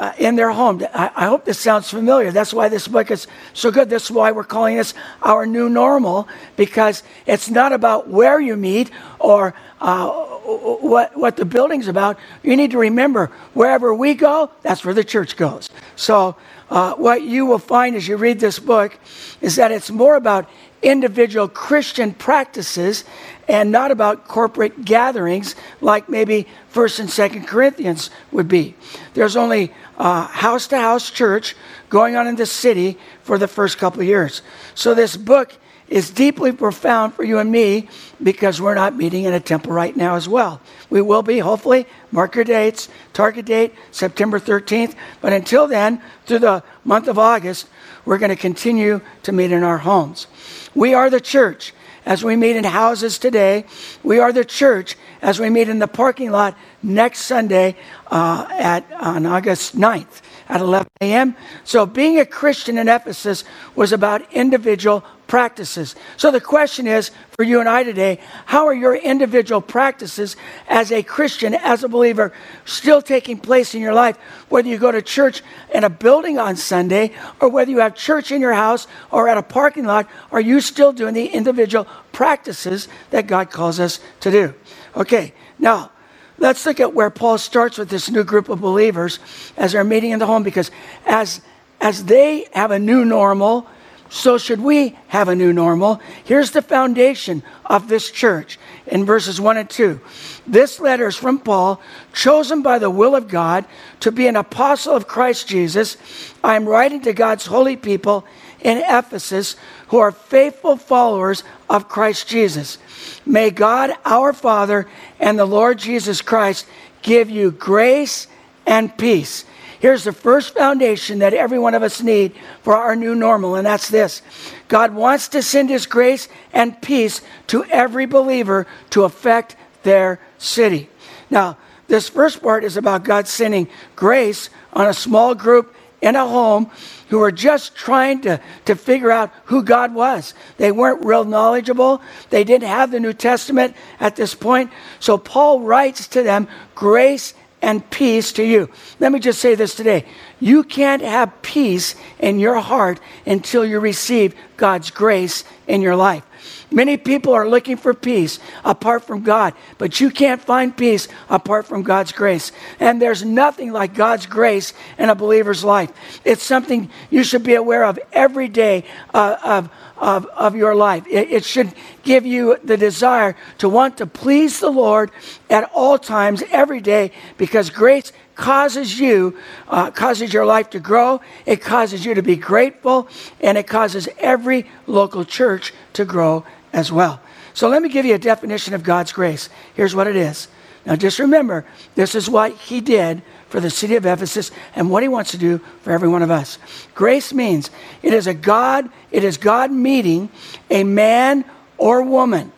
uh, 0.00 0.12
in 0.18 0.34
their 0.34 0.50
home. 0.50 0.82
I, 0.94 1.10
I, 1.14 1.26
hope 1.26 1.44
this 1.44 1.58
sounds 1.58 1.90
familiar. 1.90 2.32
That's 2.32 2.54
why 2.54 2.70
this 2.70 2.88
book 2.88 3.10
is 3.10 3.26
so 3.52 3.70
good. 3.70 3.90
That's 3.90 4.10
why 4.10 4.32
we're 4.32 4.44
calling 4.44 4.78
this 4.78 4.94
our 5.22 5.44
new 5.44 5.68
normal, 5.68 6.26
because 6.56 7.02
it's 7.26 7.50
not 7.50 7.74
about 7.74 8.08
where 8.08 8.40
you 8.40 8.56
meet 8.56 8.90
or 9.18 9.54
uh, 9.78 10.08
what, 10.10 11.14
what 11.18 11.36
the 11.36 11.44
building's 11.44 11.86
about. 11.86 12.18
You 12.42 12.56
need 12.56 12.70
to 12.70 12.78
remember 12.78 13.26
wherever 13.52 13.92
we 13.92 14.14
go, 14.14 14.50
that's 14.62 14.86
where 14.86 14.94
the 14.94 15.04
church 15.04 15.36
goes. 15.36 15.68
So, 15.96 16.36
uh, 16.70 16.94
what 16.94 17.22
you 17.22 17.46
will 17.46 17.58
find 17.58 17.96
as 17.96 18.06
you 18.06 18.16
read 18.16 18.40
this 18.40 18.58
book 18.58 18.96
is 19.40 19.56
that 19.56 19.72
it's 19.72 19.90
more 19.90 20.14
about 20.14 20.48
individual 20.82 21.48
Christian 21.48 22.12
practices 22.12 23.04
and 23.48 23.70
not 23.70 23.90
about 23.90 24.28
corporate 24.28 24.84
gatherings 24.84 25.54
like 25.80 26.08
maybe 26.08 26.46
1st 26.72 27.00
and 27.00 27.08
2nd 27.08 27.46
Corinthians 27.46 28.10
would 28.32 28.48
be. 28.48 28.74
There's 29.14 29.36
only 29.36 29.72
house 29.98 30.68
to 30.68 30.78
house 30.78 31.10
church 31.10 31.56
going 31.88 32.16
on 32.16 32.26
in 32.26 32.36
the 32.36 32.46
city 32.46 32.98
for 33.22 33.36
the 33.38 33.48
first 33.48 33.78
couple 33.78 34.02
years. 34.02 34.42
So 34.74 34.94
this 34.94 35.16
book 35.16 35.52
is 35.90 36.08
deeply 36.08 36.52
profound 36.52 37.12
for 37.14 37.24
you 37.24 37.38
and 37.38 37.50
me 37.50 37.88
because 38.22 38.60
we're 38.60 38.74
not 38.74 38.96
meeting 38.96 39.24
in 39.24 39.34
a 39.34 39.40
temple 39.40 39.72
right 39.72 39.94
now 39.96 40.14
as 40.14 40.28
well. 40.28 40.60
We 40.88 41.02
will 41.02 41.22
be, 41.22 41.40
hopefully. 41.40 41.86
Mark 42.12 42.36
your 42.36 42.44
dates. 42.44 42.88
Target 43.12 43.44
date, 43.44 43.74
September 43.90 44.38
13th. 44.38 44.94
But 45.20 45.32
until 45.32 45.66
then, 45.66 46.00
through 46.26 46.38
the 46.38 46.62
month 46.84 47.08
of 47.08 47.18
August, 47.18 47.66
we're 48.04 48.18
going 48.18 48.30
to 48.30 48.36
continue 48.36 49.00
to 49.24 49.32
meet 49.32 49.50
in 49.50 49.64
our 49.64 49.78
homes. 49.78 50.28
We 50.74 50.94
are 50.94 51.10
the 51.10 51.20
church 51.20 51.74
as 52.06 52.24
we 52.24 52.36
meet 52.36 52.56
in 52.56 52.64
houses 52.64 53.18
today. 53.18 53.64
We 54.02 54.20
are 54.20 54.32
the 54.32 54.44
church 54.44 54.96
as 55.20 55.38
we 55.38 55.50
meet 55.50 55.68
in 55.68 55.80
the 55.80 55.88
parking 55.88 56.30
lot 56.30 56.56
next 56.82 57.20
Sunday 57.20 57.76
uh, 58.06 58.46
at, 58.50 58.90
on 58.92 59.26
August 59.26 59.76
9th 59.76 60.22
at 60.48 60.60
11 60.60 60.88
a.m. 61.00 61.36
So 61.64 61.86
being 61.86 62.18
a 62.18 62.26
Christian 62.26 62.78
in 62.78 62.88
Ephesus 62.88 63.44
was 63.76 63.92
about 63.92 64.32
individual 64.32 65.04
practices. 65.30 65.94
So 66.16 66.32
the 66.32 66.40
question 66.40 66.88
is 66.88 67.12
for 67.36 67.44
you 67.44 67.60
and 67.60 67.68
I 67.68 67.84
today, 67.84 68.18
how 68.46 68.66
are 68.66 68.74
your 68.74 68.96
individual 68.96 69.60
practices 69.60 70.34
as 70.66 70.90
a 70.90 71.04
Christian, 71.04 71.54
as 71.54 71.84
a 71.84 71.88
believer, 71.88 72.32
still 72.64 73.00
taking 73.00 73.38
place 73.38 73.72
in 73.72 73.80
your 73.80 73.94
life? 73.94 74.16
Whether 74.48 74.68
you 74.68 74.76
go 74.76 74.90
to 74.90 75.00
church 75.00 75.44
in 75.72 75.84
a 75.84 75.88
building 75.88 76.36
on 76.36 76.56
Sunday 76.56 77.12
or 77.40 77.48
whether 77.48 77.70
you 77.70 77.78
have 77.78 77.94
church 77.94 78.32
in 78.32 78.40
your 78.40 78.54
house 78.54 78.88
or 79.12 79.28
at 79.28 79.38
a 79.38 79.42
parking 79.42 79.84
lot, 79.84 80.08
are 80.32 80.40
you 80.40 80.60
still 80.60 80.92
doing 80.92 81.14
the 81.14 81.26
individual 81.26 81.86
practices 82.10 82.88
that 83.10 83.28
God 83.28 83.52
calls 83.52 83.78
us 83.78 84.00
to 84.20 84.32
do? 84.32 84.52
Okay, 84.96 85.32
now 85.60 85.92
let's 86.38 86.66
look 86.66 86.80
at 86.80 86.92
where 86.92 87.08
Paul 87.08 87.38
starts 87.38 87.78
with 87.78 87.88
this 87.88 88.10
new 88.10 88.24
group 88.24 88.48
of 88.48 88.60
believers 88.60 89.20
as 89.56 89.72
they're 89.72 89.84
meeting 89.84 90.10
in 90.10 90.18
the 90.18 90.26
home 90.26 90.42
because 90.42 90.72
as 91.06 91.40
as 91.80 92.04
they 92.04 92.46
have 92.52 92.72
a 92.72 92.78
new 92.78 93.04
normal, 93.04 93.66
so 94.10 94.38
should 94.38 94.60
we 94.60 94.98
have 95.06 95.28
a 95.28 95.36
new 95.36 95.52
normal. 95.52 96.00
Here's 96.24 96.50
the 96.50 96.62
foundation 96.62 97.44
of 97.64 97.88
this 97.88 98.10
church 98.10 98.58
in 98.88 99.04
verses 99.04 99.40
1 99.40 99.56
and 99.56 99.70
2. 99.70 100.00
This 100.48 100.80
letter 100.80 101.06
is 101.06 101.14
from 101.14 101.38
Paul, 101.38 101.80
chosen 102.12 102.60
by 102.60 102.80
the 102.80 102.90
will 102.90 103.14
of 103.14 103.28
God 103.28 103.64
to 104.00 104.10
be 104.10 104.26
an 104.26 104.34
apostle 104.34 104.96
of 104.96 105.06
Christ 105.06 105.46
Jesus. 105.46 105.96
I 106.42 106.56
am 106.56 106.68
writing 106.68 107.00
to 107.02 107.12
God's 107.12 107.46
holy 107.46 107.76
people 107.76 108.26
in 108.60 108.78
Ephesus 108.78 109.54
who 109.88 109.98
are 109.98 110.12
faithful 110.12 110.76
followers 110.76 111.44
of 111.68 111.88
Christ 111.88 112.26
Jesus. 112.26 112.78
May 113.24 113.50
God, 113.50 113.92
our 114.04 114.32
Father, 114.32 114.88
and 115.20 115.38
the 115.38 115.46
Lord 115.46 115.78
Jesus 115.78 116.20
Christ 116.20 116.66
give 117.02 117.30
you 117.30 117.52
grace 117.52 118.26
and 118.66 118.96
peace. 118.98 119.44
Here's 119.80 120.04
the 120.04 120.12
first 120.12 120.54
foundation 120.54 121.20
that 121.20 121.32
every 121.32 121.58
one 121.58 121.72
of 121.74 121.82
us 121.82 122.02
need 122.02 122.34
for 122.62 122.76
our 122.76 122.94
new 122.94 123.14
normal, 123.14 123.54
and 123.54 123.66
that's 123.66 123.88
this 123.88 124.20
God 124.68 124.94
wants 124.94 125.28
to 125.28 125.42
send 125.42 125.70
His 125.70 125.86
grace 125.86 126.28
and 126.52 126.80
peace 126.82 127.22
to 127.48 127.64
every 127.64 128.04
believer 128.04 128.66
to 128.90 129.04
affect 129.04 129.56
their 129.82 130.20
city. 130.36 130.90
Now, 131.30 131.56
this 131.88 132.10
first 132.10 132.42
part 132.42 132.62
is 132.62 132.76
about 132.76 133.04
God 133.04 133.26
sending 133.26 133.68
grace 133.96 134.50
on 134.74 134.86
a 134.86 134.94
small 134.94 135.34
group 135.34 135.74
in 136.02 136.14
a 136.14 136.26
home 136.26 136.70
who 137.08 137.18
were 137.18 137.32
just 137.32 137.74
trying 137.74 138.20
to, 138.20 138.40
to 138.66 138.76
figure 138.76 139.10
out 139.10 139.32
who 139.46 139.62
God 139.62 139.94
was. 139.94 140.34
They 140.58 140.72
weren't 140.72 141.04
real 141.04 141.24
knowledgeable. 141.24 142.02
They 142.28 142.44
didn't 142.44 142.68
have 142.68 142.90
the 142.90 143.00
New 143.00 143.12
Testament 143.12 143.74
at 143.98 144.16
this 144.16 144.34
point. 144.34 144.70
So 145.00 145.18
Paul 145.18 145.60
writes 145.60 146.06
to 146.08 146.22
them 146.22 146.48
grace 146.74 147.34
and 147.62 147.88
peace 147.90 148.32
to 148.32 148.44
you. 148.44 148.70
Let 148.98 149.12
me 149.12 149.18
just 149.18 149.40
say 149.40 149.54
this 149.54 149.74
today. 149.74 150.06
You 150.40 150.62
can't 150.62 151.02
have 151.02 151.42
peace 151.42 151.94
in 152.18 152.38
your 152.38 152.60
heart 152.60 153.00
until 153.26 153.64
you 153.64 153.80
receive 153.80 154.34
God's 154.56 154.90
grace 154.90 155.44
in 155.66 155.82
your 155.82 155.96
life. 155.96 156.24
Many 156.70 156.96
people 156.96 157.32
are 157.32 157.48
looking 157.48 157.76
for 157.76 157.94
peace 157.94 158.38
apart 158.64 159.04
from 159.04 159.22
God, 159.22 159.54
but 159.78 160.00
you 160.00 160.10
can't 160.10 160.40
find 160.40 160.76
peace 160.76 161.08
apart 161.28 161.66
from 161.66 161.82
God's 161.82 162.12
grace. 162.12 162.52
And 162.78 163.02
there's 163.02 163.24
nothing 163.24 163.72
like 163.72 163.94
God's 163.94 164.26
grace 164.26 164.72
in 164.98 165.08
a 165.08 165.14
believer's 165.14 165.64
life. 165.64 165.92
It's 166.24 166.42
something 166.42 166.90
you 167.10 167.24
should 167.24 167.42
be 167.42 167.54
aware 167.54 167.84
of 167.84 167.98
every 168.12 168.48
day 168.48 168.84
uh, 169.12 169.36
of, 169.42 169.70
of, 169.98 170.26
of 170.26 170.54
your 170.54 170.74
life. 170.74 171.06
It, 171.08 171.30
it 171.30 171.44
should 171.44 171.72
give 172.02 172.24
you 172.24 172.56
the 172.62 172.76
desire 172.76 173.36
to 173.58 173.68
want 173.68 173.98
to 173.98 174.06
please 174.06 174.60
the 174.60 174.70
Lord 174.70 175.10
at 175.48 175.70
all 175.74 175.98
times, 175.98 176.42
every 176.50 176.80
day, 176.80 177.12
because 177.36 177.70
grace 177.70 178.12
causes 178.40 178.98
you, 178.98 179.36
uh, 179.68 179.90
causes 179.90 180.32
your 180.32 180.46
life 180.46 180.70
to 180.70 180.80
grow, 180.80 181.20
it 181.44 181.60
causes 181.60 182.06
you 182.06 182.14
to 182.14 182.22
be 182.22 182.36
grateful, 182.36 183.06
and 183.42 183.58
it 183.58 183.66
causes 183.66 184.08
every 184.18 184.66
local 184.86 185.26
church 185.26 185.74
to 185.92 186.06
grow 186.06 186.42
as 186.72 186.90
well. 186.90 187.20
So 187.52 187.68
let 187.68 187.82
me 187.82 187.90
give 187.90 188.06
you 188.06 188.14
a 188.14 188.18
definition 188.18 188.72
of 188.72 188.82
God's 188.82 189.12
grace. 189.12 189.50
Here's 189.74 189.94
what 189.94 190.06
it 190.06 190.16
is. 190.16 190.48
Now 190.86 190.96
just 190.96 191.18
remember, 191.18 191.66
this 191.94 192.14
is 192.14 192.30
what 192.30 192.52
He 192.52 192.80
did 192.80 193.20
for 193.50 193.60
the 193.60 193.68
city 193.68 193.96
of 193.96 194.06
Ephesus 194.06 194.50
and 194.74 194.90
what 194.90 195.02
He 195.02 195.08
wants 195.10 195.32
to 195.32 195.38
do 195.38 195.58
for 195.82 195.92
every 195.92 196.08
one 196.08 196.22
of 196.22 196.30
us. 196.30 196.56
Grace 196.94 197.34
means 197.34 197.70
it 198.02 198.14
is 198.14 198.26
a 198.26 198.32
God, 198.32 198.88
it 199.10 199.22
is 199.22 199.36
God 199.36 199.70
meeting 199.70 200.30
a 200.70 200.82
man 200.82 201.44
or 201.76 202.02
woman, 202.02 202.52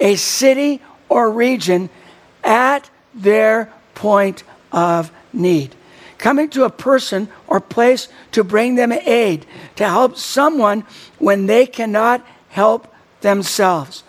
a 0.00 0.16
city 0.16 0.80
or 1.10 1.30
region 1.30 1.90
at 2.42 2.88
their 3.14 3.70
point 3.94 4.42
of 4.72 5.12
need. 5.32 5.74
Coming 6.18 6.48
to 6.50 6.64
a 6.64 6.70
person 6.70 7.28
or 7.46 7.60
place 7.60 8.08
to 8.32 8.44
bring 8.44 8.76
them 8.76 8.92
aid, 8.92 9.46
to 9.76 9.84
help 9.84 10.16
someone 10.16 10.84
when 11.18 11.46
they 11.46 11.66
cannot 11.66 12.24
help 12.48 12.92
themselves, 13.22 14.04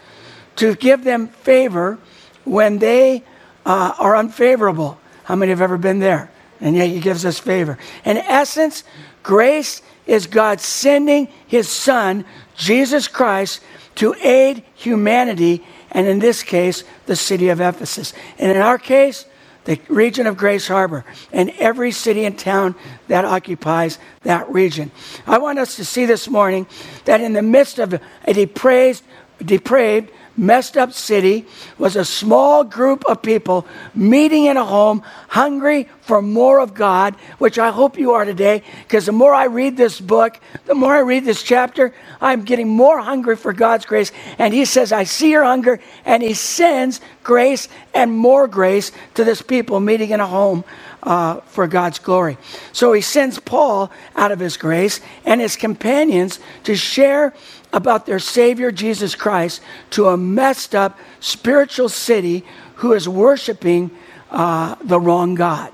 to 0.57 0.75
give 0.75 1.03
them 1.03 1.27
favor 1.27 1.97
when 2.43 2.79
they 2.79 3.23
uh, 3.65 3.93
are 3.97 4.15
unfavorable. 4.15 4.99
How 5.23 5.35
many 5.35 5.49
have 5.49 5.61
ever 5.61 5.77
been 5.77 5.99
there? 5.99 6.31
And 6.61 6.75
yet 6.75 6.89
He 6.89 6.99
gives 6.99 7.25
us 7.25 7.39
favor. 7.39 7.77
In 8.05 8.17
essence, 8.17 8.83
grace 9.23 9.81
is 10.05 10.27
God 10.27 10.61
sending 10.61 11.29
His 11.47 11.67
Son, 11.67 12.25
Jesus 12.55 13.07
Christ, 13.07 13.61
to 13.95 14.13
aid 14.15 14.63
humanity, 14.75 15.63
and 15.91 16.07
in 16.07 16.19
this 16.19 16.43
case, 16.43 16.83
the 17.05 17.15
city 17.15 17.49
of 17.49 17.61
Ephesus. 17.61 18.13
And 18.37 18.51
in 18.51 18.57
our 18.57 18.77
case, 18.77 19.25
the 19.65 19.79
region 19.87 20.27
of 20.27 20.37
Grays 20.37 20.67
Harbor, 20.67 21.05
and 21.31 21.51
every 21.57 21.91
city 21.91 22.25
and 22.25 22.37
town 22.37 22.75
that 23.07 23.25
occupies 23.25 23.99
that 24.23 24.49
region. 24.49 24.91
I 25.25 25.37
want 25.37 25.59
us 25.59 25.75
to 25.77 25.85
see 25.85 26.05
this 26.05 26.27
morning 26.27 26.67
that 27.05 27.21
in 27.21 27.33
the 27.33 27.41
midst 27.41 27.79
of 27.79 27.99
a 28.25 28.33
depraved, 28.33 29.03
depraved 29.43 30.11
messed 30.35 30.77
up 30.77 30.93
city 30.93 31.45
was 31.77 31.95
a 31.95 32.05
small 32.05 32.63
group 32.63 33.03
of 33.05 33.21
people 33.21 33.65
meeting 33.93 34.45
in 34.45 34.57
a 34.57 34.65
home, 34.65 35.03
hungry 35.29 35.87
for 36.01 36.21
more 36.21 36.59
of 36.59 36.73
God, 36.73 37.15
which 37.37 37.59
I 37.59 37.71
hope 37.71 37.97
you 37.97 38.11
are 38.11 38.25
today, 38.25 38.63
because 38.83 39.05
the 39.05 39.11
more 39.11 39.33
I 39.33 39.45
read 39.45 39.77
this 39.77 39.99
book, 39.99 40.39
the 40.65 40.75
more 40.75 40.93
I 40.93 40.99
read 40.99 41.25
this 41.25 41.43
chapter, 41.43 41.93
I'm 42.19 42.43
getting 42.43 42.67
more 42.67 42.99
hungry 42.99 43.35
for 43.35 43.53
God's 43.53 43.85
grace. 43.85 44.11
And 44.37 44.53
He 44.53 44.65
says, 44.65 44.91
I 44.91 45.03
see 45.03 45.31
your 45.31 45.43
hunger, 45.43 45.79
and 46.05 46.23
He 46.23 46.33
sends 46.33 46.99
grace 47.23 47.67
and 47.93 48.11
more 48.11 48.47
grace 48.47 48.91
to 49.15 49.23
this 49.23 49.41
people 49.41 49.79
meeting 49.79 50.09
in 50.09 50.19
a 50.19 50.27
home. 50.27 50.63
Uh, 51.05 51.41
for 51.41 51.67
God's 51.67 51.99
glory. 51.99 52.37
So 52.71 52.93
he 52.93 53.01
sends 53.01 53.37
Paul 53.37 53.91
out 54.15 54.31
of 54.31 54.39
his 54.39 54.55
grace 54.55 55.01
and 55.25 55.41
his 55.41 55.57
companions 55.57 56.39
to 56.63 56.77
share 56.77 57.33
about 57.73 58.05
their 58.05 58.19
Savior 58.19 58.71
Jesus 58.71 59.15
Christ 59.15 59.61
to 59.89 60.07
a 60.07 60.15
messed 60.15 60.75
up 60.75 60.97
spiritual 61.19 61.89
city 61.89 62.45
who 62.75 62.93
is 62.93 63.09
worshiping 63.09 63.91
uh, 64.31 64.75
the 64.81 64.99
wrong 64.99 65.35
God. 65.35 65.71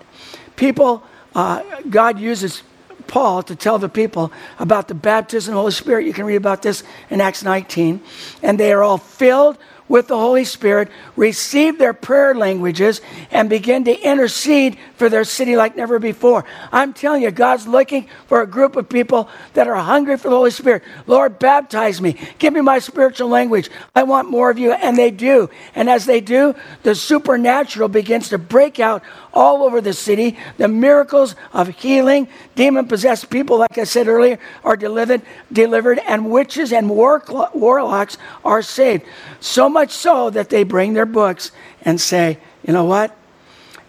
People, 0.56 1.03
uh, 1.36 1.63
God 1.89 2.20
uses 2.20 2.63
Paul 3.08 3.44
to 3.44 3.56
tell 3.56 3.77
the 3.77 3.89
people 3.89 4.32
about 4.60 4.88
the 4.88 4.94
baptism 4.94 5.53
of 5.53 5.56
the 5.56 5.62
Holy 5.62 5.72
Spirit. 5.72 6.06
You 6.06 6.13
can 6.13 6.25
read 6.25 6.36
about 6.36 6.62
this 6.62 6.84
in 7.10 7.22
Acts 7.22 7.44
19. 7.44 8.01
And 8.41 8.60
they 8.60 8.72
are 8.72 8.84
all 8.84 8.98
filled 8.98 9.58
with 9.89 10.08
the 10.08 10.17
Holy 10.17 10.46
Spirit, 10.46 10.88
receive 11.17 11.77
their 11.77 11.93
prayer 11.93 12.34
languages, 12.34 13.01
and 13.31 13.50
begin 13.50 13.84
to 13.86 14.00
intercede 14.00 14.77
for 14.96 15.10
their 15.10 15.25
city 15.25 15.58
like 15.58 15.75
never 15.75 16.00
before. 16.00 16.46
I'm 16.72 16.93
telling 16.93 17.24
you, 17.24 17.31
God's 17.31 17.67
looking 17.67 18.08
for 18.27 18.41
a 18.41 18.48
group 18.48 18.75
of 18.75 18.88
people 18.88 19.27
that 19.55 19.67
are 19.67 19.75
hungry 19.75 20.15
for 20.17 20.29
the 20.29 20.36
Holy 20.36 20.51
Spirit. 20.51 20.84
Lord, 21.08 21.39
baptize 21.39 22.00
me. 22.00 22.15
Give 22.38 22.53
me 22.53 22.62
my 22.62 22.79
spiritual 22.79 23.27
language. 23.27 23.69
I 23.96 24.03
want 24.03 24.29
more 24.29 24.50
of 24.50 24.60
you. 24.60 24.72
And 24.72 24.98
they 24.98 25.12
do. 25.12 25.50
And 25.75 25.89
as 25.89 26.05
they 26.05 26.22
do, 26.22 26.55
the 26.84 26.96
supernatural 26.96 27.89
begins 27.89 28.29
to 28.29 28.38
break 28.38 28.79
out 28.79 29.03
all 29.33 29.63
over 29.63 29.81
the 29.81 29.93
city. 29.93 30.38
The 30.57 30.67
miracles 30.67 31.36
of 31.53 31.69
healing, 31.69 32.27
demon 32.55 32.88
possessed 32.88 33.29
people, 33.29 33.59
like 33.59 33.77
I 33.77 33.83
said 33.83 34.07
earlier, 34.07 34.39
are 34.63 34.75
delivered, 34.75 35.21
delivered 35.51 36.00
and 36.00 36.31
witches 36.31 36.71
and 36.74 36.89
war, 36.89 37.24
warlocks 37.53 38.17
are 38.43 38.62
saved. 38.62 39.05
So 39.39 39.69
much 39.69 39.91
so 39.91 40.29
that 40.29 40.50
they 40.50 40.63
bring 40.63 40.93
their 40.93 41.05
books 41.05 41.51
and 41.83 42.00
say, 42.00 42.39
you 42.65 42.74
know 42.74 42.86
what? 42.86 43.15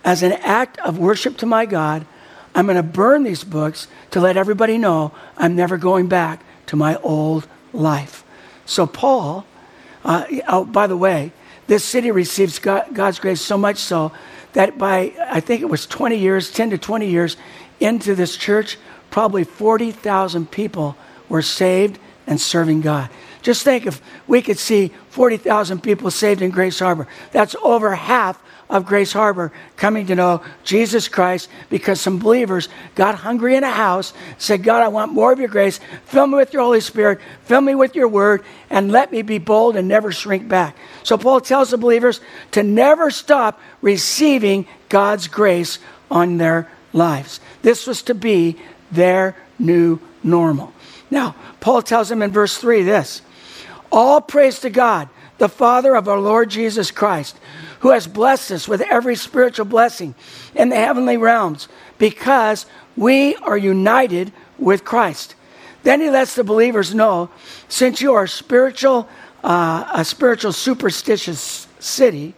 As 0.05 0.23
an 0.23 0.33
act 0.33 0.79
of 0.79 0.99
worship 0.99 1.37
to 1.39 1.47
my 1.47 1.67
God, 1.67 2.07
I'm 2.55 2.67
going 2.67 2.77
to 2.77 2.83
burn 2.83 3.23
these 3.23 3.45
books 3.45 3.87
to 4.11 4.21
let 4.21 4.37
everybody 4.37 4.79
know 4.79 5.13
I'm 5.37 5.55
never 5.55 5.77
going 5.77 6.09
back 6.09 6.43
to 6.67 6.77
my 6.77 6.97
old 6.97 7.47
life. 7.73 8.25
So, 8.67 8.87
Paul, 8.87 9.45
uh, 10.05 10.25
oh, 10.49 10.65
by 10.65 10.87
the 10.87 10.97
way, 10.97 11.33
this 11.67 11.85
city 11.85 12.11
receives 12.11 12.59
God, 12.59 12.87
God's 12.93 13.19
grace 13.19 13.41
so 13.41 13.57
much 13.57 13.79
so 13.79 14.13
that 14.53 14.79
by, 14.79 15.13
I 15.21 15.41
think 15.41 15.63
it 15.63 15.67
was 15.67 15.87
20 15.87 16.17
years, 16.17 16.51
10 16.51 16.71
to 16.71 16.79
20 16.79 17.09
years 17.09 17.37
into 17.79 18.15
this 18.15 18.37
church, 18.37 18.79
probably 19.11 19.45
40,000 19.45 20.51
people 20.51 20.97
were 21.29 21.43
saved 21.43 21.99
and 22.27 22.41
serving 22.41 22.81
God. 22.81 23.11
Just 23.43 23.63
think 23.63 23.87
if 23.87 24.03
we 24.27 24.43
could 24.43 24.59
see 24.59 24.93
40,000 25.11 25.83
people 25.83 26.11
saved 26.11 26.43
in 26.43 26.51
Grays 26.51 26.79
Harbor. 26.79 27.09
That's 27.33 27.57
over 27.63 27.95
half 27.95 28.41
of 28.71 28.87
Grays 28.87 29.13
Harbor 29.13 29.53
coming 29.77 30.07
to 30.07 30.15
know 30.15 30.43
Jesus 30.63 31.09
Christ 31.09 31.49
because 31.69 32.01
some 32.01 32.21
believers 32.21 32.69
got 32.95 33.17
hungry 33.17 33.57
in 33.57 33.65
a 33.65 33.71
house, 33.71 34.15
said, 34.39 34.63
God, 34.63 34.83
I 34.83 34.89
want 34.89 35.13
more 35.13 35.33
of 35.33 35.41
your 35.41 35.49
grace. 35.49 35.81
Fill 36.07 36.29
me 36.29 36.37
with 36.37 36.53
your 36.53 36.63
Holy 36.63 36.81
Spirit, 36.81 37.21
fill 37.45 37.61
me 37.61 37.75
with 37.75 37.97
your 37.97 38.07
word, 38.07 38.45
and 38.71 38.93
let 38.93 39.11
me 39.11 39.23
be 39.23 39.39
bold 39.39 39.77
and 39.77 39.89
never 39.89 40.13
shrink 40.13 40.49
back. 40.49 40.77
So 41.03 41.19
Paul 41.19 41.41
tells 41.41 41.71
the 41.71 41.79
believers 41.79 42.21
to 42.53 42.63
never 42.63 43.11
stop 43.11 43.61
receiving 43.83 44.67
God's 44.89 45.27
grace 45.27 45.81
on 46.09 46.39
their 46.39 46.71
lives. 46.93 47.41
This 47.63 47.89
was 47.89 48.03
to 48.03 48.15
be 48.15 48.57
their 48.93 49.37
new 49.59 49.99
normal. 50.23 50.73
Now, 51.11 51.35
Paul 51.59 51.83
tells 51.83 52.09
them 52.09 52.23
in 52.23 52.31
verse 52.31 52.57
3 52.57 52.85
this 52.85 53.21
All 53.91 54.21
praise 54.21 54.61
to 54.61 54.71
God, 54.71 55.09
the 55.39 55.49
Father 55.49 55.97
of 55.97 56.09
our 56.09 56.21
Lord 56.21 56.51
Jesus 56.51 56.93
Christ 56.93 57.37
who 57.81 57.91
has 57.91 58.07
blessed 58.07 58.53
us 58.53 58.69
with 58.69 58.81
every 58.83 59.17
spiritual 59.17 59.65
blessing 59.65 60.15
in 60.55 60.69
the 60.69 60.77
heavenly 60.77 61.17
realms 61.17 61.69
because 61.99 62.67
we 62.97 63.37
are 63.37 63.57
united 63.57 64.33
with 64.59 64.85
Christ. 64.85 65.35
Then 65.83 66.01
he 66.01 66.11
lets 66.11 66.35
the 66.35 66.45
believers 66.45 66.95
know 66.95 67.31
since 67.69 68.01
you 68.01 68.15
are 68.15 68.27
spiritual, 68.27 69.09
uh, 69.43 69.91
a 69.93 70.05
spiritual 70.05 70.53
superstitious 70.53 71.67
city 71.79 72.35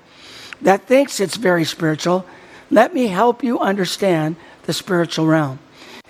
that 0.63 0.87
thinks 0.87 1.19
it's 1.21 1.37
very 1.37 1.65
spiritual, 1.65 2.25
let 2.71 2.95
me 2.95 3.09
help 3.09 3.43
you 3.43 3.59
understand 3.59 4.37
the 4.65 4.73
spiritual 4.73 5.27
realm. 5.27 5.59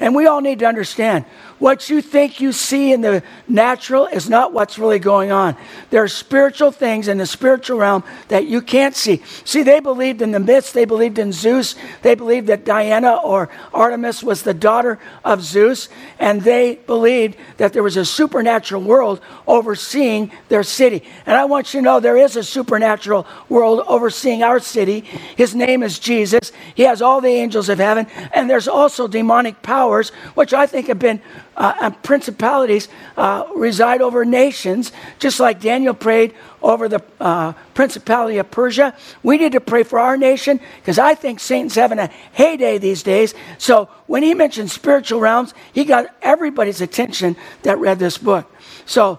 And 0.02 0.16
we 0.16 0.26
all 0.26 0.40
need 0.40 0.58
to 0.58 0.66
understand 0.66 1.24
what 1.60 1.88
you 1.88 2.02
think 2.02 2.40
you 2.40 2.50
see 2.50 2.92
in 2.92 3.02
the 3.02 3.22
natural 3.46 4.06
is 4.06 4.28
not 4.28 4.52
what's 4.52 4.76
really 4.76 4.98
going 4.98 5.30
on. 5.30 5.56
There 5.90 6.02
are 6.02 6.08
spiritual 6.08 6.72
things 6.72 7.06
in 7.06 7.18
the 7.18 7.26
spiritual 7.26 7.78
realm 7.78 8.02
that 8.26 8.46
you 8.46 8.62
can't 8.62 8.96
see. 8.96 9.22
See, 9.44 9.62
they 9.62 9.78
believed 9.78 10.20
in 10.20 10.32
the 10.32 10.40
myths, 10.40 10.72
they 10.72 10.86
believed 10.86 11.20
in 11.20 11.30
Zeus, 11.30 11.76
they 12.02 12.16
believed 12.16 12.48
that 12.48 12.64
Diana 12.64 13.14
or 13.14 13.48
Artemis 13.72 14.24
was 14.24 14.42
the 14.42 14.52
daughter 14.52 14.98
of 15.24 15.40
Zeus, 15.40 15.88
and 16.18 16.40
they 16.40 16.80
believed 16.88 17.36
that 17.58 17.72
there 17.72 17.84
was 17.84 17.96
a 17.96 18.04
supernatural 18.04 18.82
world 18.82 19.20
overseeing 19.46 20.32
their 20.48 20.64
city. 20.64 21.04
And 21.26 21.36
I 21.36 21.44
want 21.44 21.72
you 21.72 21.78
to 21.78 21.84
know 21.84 22.00
there 22.00 22.16
is 22.16 22.34
a 22.34 22.42
supernatural 22.42 23.24
world 23.48 23.84
overseeing 23.86 24.42
our 24.42 24.58
city. 24.58 25.02
His 25.36 25.54
name 25.54 25.84
is 25.84 26.00
Jesus. 26.00 26.50
He 26.74 26.82
has 26.82 27.00
all 27.00 27.20
the 27.20 27.28
angels 27.28 27.68
of 27.68 27.78
heaven, 27.78 28.08
and 28.34 28.50
there's 28.50 28.66
also 28.66 29.06
demonic 29.06 29.62
powers, 29.92 30.10
which 30.34 30.54
I 30.54 30.66
think 30.66 30.86
have 30.86 30.98
been 30.98 31.20
uh, 31.56 31.90
principalities 32.02 32.88
uh, 33.16 33.44
reside 33.54 34.00
over 34.00 34.24
nations, 34.24 34.90
just 35.18 35.38
like 35.38 35.60
Daniel 35.60 35.94
prayed 35.94 36.34
over 36.62 36.88
the 36.88 37.02
uh, 37.20 37.52
principality 37.74 38.38
of 38.38 38.50
Persia. 38.50 38.94
We 39.22 39.36
need 39.36 39.52
to 39.52 39.60
pray 39.60 39.82
for 39.82 39.98
our 39.98 40.16
nation 40.16 40.60
because 40.76 40.98
I 40.98 41.14
think 41.14 41.40
Satan's 41.40 41.74
having 41.74 41.98
a 41.98 42.08
heyday 42.32 42.78
these 42.78 43.02
days. 43.02 43.34
So 43.58 43.88
when 44.06 44.22
he 44.22 44.34
mentioned 44.34 44.70
spiritual 44.70 45.20
realms, 45.20 45.52
he 45.72 45.84
got 45.84 46.06
everybody's 46.22 46.80
attention 46.80 47.36
that 47.62 47.78
read 47.78 47.98
this 47.98 48.16
book. 48.16 48.50
So 48.86 49.18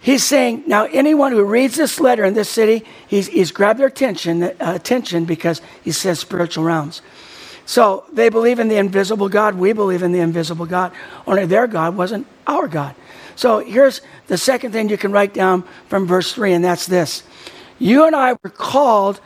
he's 0.00 0.24
saying 0.24 0.64
now 0.66 0.86
anyone 0.86 1.32
who 1.32 1.44
reads 1.44 1.76
this 1.76 2.00
letter 2.00 2.24
in 2.24 2.34
this 2.34 2.48
city, 2.48 2.84
he's, 3.06 3.26
he's 3.28 3.52
grabbed 3.52 3.80
their 3.80 3.88
attention, 3.88 4.42
uh, 4.42 4.54
attention 4.60 5.26
because 5.26 5.60
he 5.84 5.92
says 5.92 6.18
spiritual 6.18 6.64
realms. 6.64 7.02
So 7.70 8.04
they 8.12 8.30
believe 8.30 8.58
in 8.58 8.66
the 8.66 8.78
invisible 8.78 9.28
God. 9.28 9.54
We 9.54 9.72
believe 9.72 10.02
in 10.02 10.10
the 10.10 10.18
invisible 10.18 10.66
God. 10.66 10.90
Only 11.24 11.46
their 11.46 11.68
God 11.68 11.96
wasn't 11.96 12.26
our 12.44 12.66
God. 12.66 12.96
So 13.36 13.60
here's 13.60 14.00
the 14.26 14.36
second 14.36 14.72
thing 14.72 14.88
you 14.88 14.98
can 14.98 15.12
write 15.12 15.32
down 15.32 15.62
from 15.86 16.04
verse 16.04 16.32
3, 16.32 16.54
and 16.54 16.64
that's 16.64 16.86
this. 16.86 17.22
You 17.78 18.08
and 18.08 18.16
I 18.16 18.32
were 18.32 18.50
called, 18.50 19.20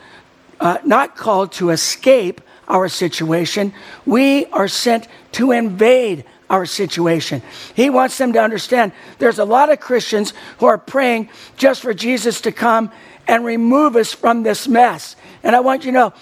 uh, 0.59 0.77
not 0.85 1.15
called 1.15 1.53
to 1.53 1.71
escape 1.71 2.39
our 2.67 2.87
situation. 2.87 3.73
We 4.05 4.45
are 4.51 4.67
sent 4.67 5.07
to 5.31 5.51
invade 5.51 6.23
our 6.47 6.67
situation. 6.67 7.41
He 7.73 7.89
wants 7.89 8.19
them 8.19 8.31
to 8.33 8.39
understand 8.43 8.91
there's 9.17 9.39
a 9.39 9.45
lot 9.45 9.71
of 9.71 9.79
Christians 9.79 10.33
who 10.59 10.67
are 10.67 10.77
praying 10.77 11.29
just 11.57 11.81
for 11.81 11.95
Jesus 11.95 12.41
to 12.41 12.51
come 12.51 12.91
and 13.27 13.43
remove 13.43 13.95
us 13.95 14.13
from 14.13 14.43
this 14.43 14.67
mess. 14.67 15.15
And 15.41 15.55
I 15.55 15.61
want 15.61 15.83
you 15.83 15.91
to 15.91 15.97
know 15.97 16.13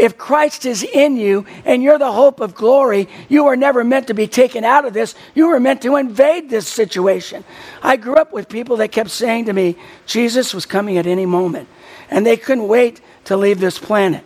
if 0.00 0.18
Christ 0.18 0.66
is 0.66 0.82
in 0.82 1.16
you 1.16 1.46
and 1.64 1.82
you're 1.82 1.98
the 1.98 2.12
hope 2.12 2.40
of 2.40 2.54
glory, 2.54 3.08
you 3.28 3.44
were 3.44 3.56
never 3.56 3.84
meant 3.84 4.08
to 4.08 4.14
be 4.14 4.26
taken 4.26 4.64
out 4.64 4.84
of 4.84 4.92
this. 4.92 5.14
You 5.34 5.48
were 5.48 5.60
meant 5.60 5.82
to 5.82 5.96
invade 5.96 6.50
this 6.50 6.68
situation. 6.68 7.44
I 7.82 7.96
grew 7.96 8.14
up 8.14 8.32
with 8.32 8.48
people 8.48 8.76
that 8.78 8.92
kept 8.92 9.10
saying 9.10 9.46
to 9.46 9.52
me, 9.52 9.76
Jesus 10.06 10.52
was 10.52 10.66
coming 10.66 10.98
at 10.98 11.06
any 11.06 11.26
moment. 11.26 11.68
And 12.10 12.24
they 12.24 12.36
couldn't 12.36 12.68
wait 12.68 13.00
to 13.24 13.36
leave 13.36 13.58
this 13.58 13.78
planet. 13.78 14.24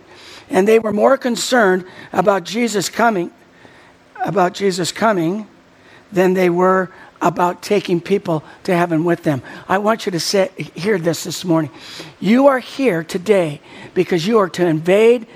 And 0.49 0.67
they 0.67 0.79
were 0.79 0.93
more 0.93 1.17
concerned 1.17 1.85
about 2.13 2.45
Jesus 2.45 2.89
coming, 2.89 3.31
about 4.25 4.55
Jesus 4.55 4.93
coming, 4.93 5.47
than 6.13 6.35
they 6.35 6.51
were 6.51 6.91
about 7.23 7.63
taking 7.63 8.01
people 8.01 8.43
to 8.65 8.75
heaven 8.75 9.05
with 9.05 9.23
them. 9.23 9.43
I 9.69 9.79
want 9.79 10.07
you 10.07 10.13
to 10.13 10.21
say, 10.21 10.51
hear 10.75 10.99
this 10.99 11.25
this 11.25 11.45
morning. 11.45 11.71
You 12.19 12.47
are 12.49 12.59
here 12.59 13.05
today 13.05 13.61
because 13.95 14.27
you 14.27 14.39
are 14.39 14.49
to 14.51 14.67
invade 14.67 15.27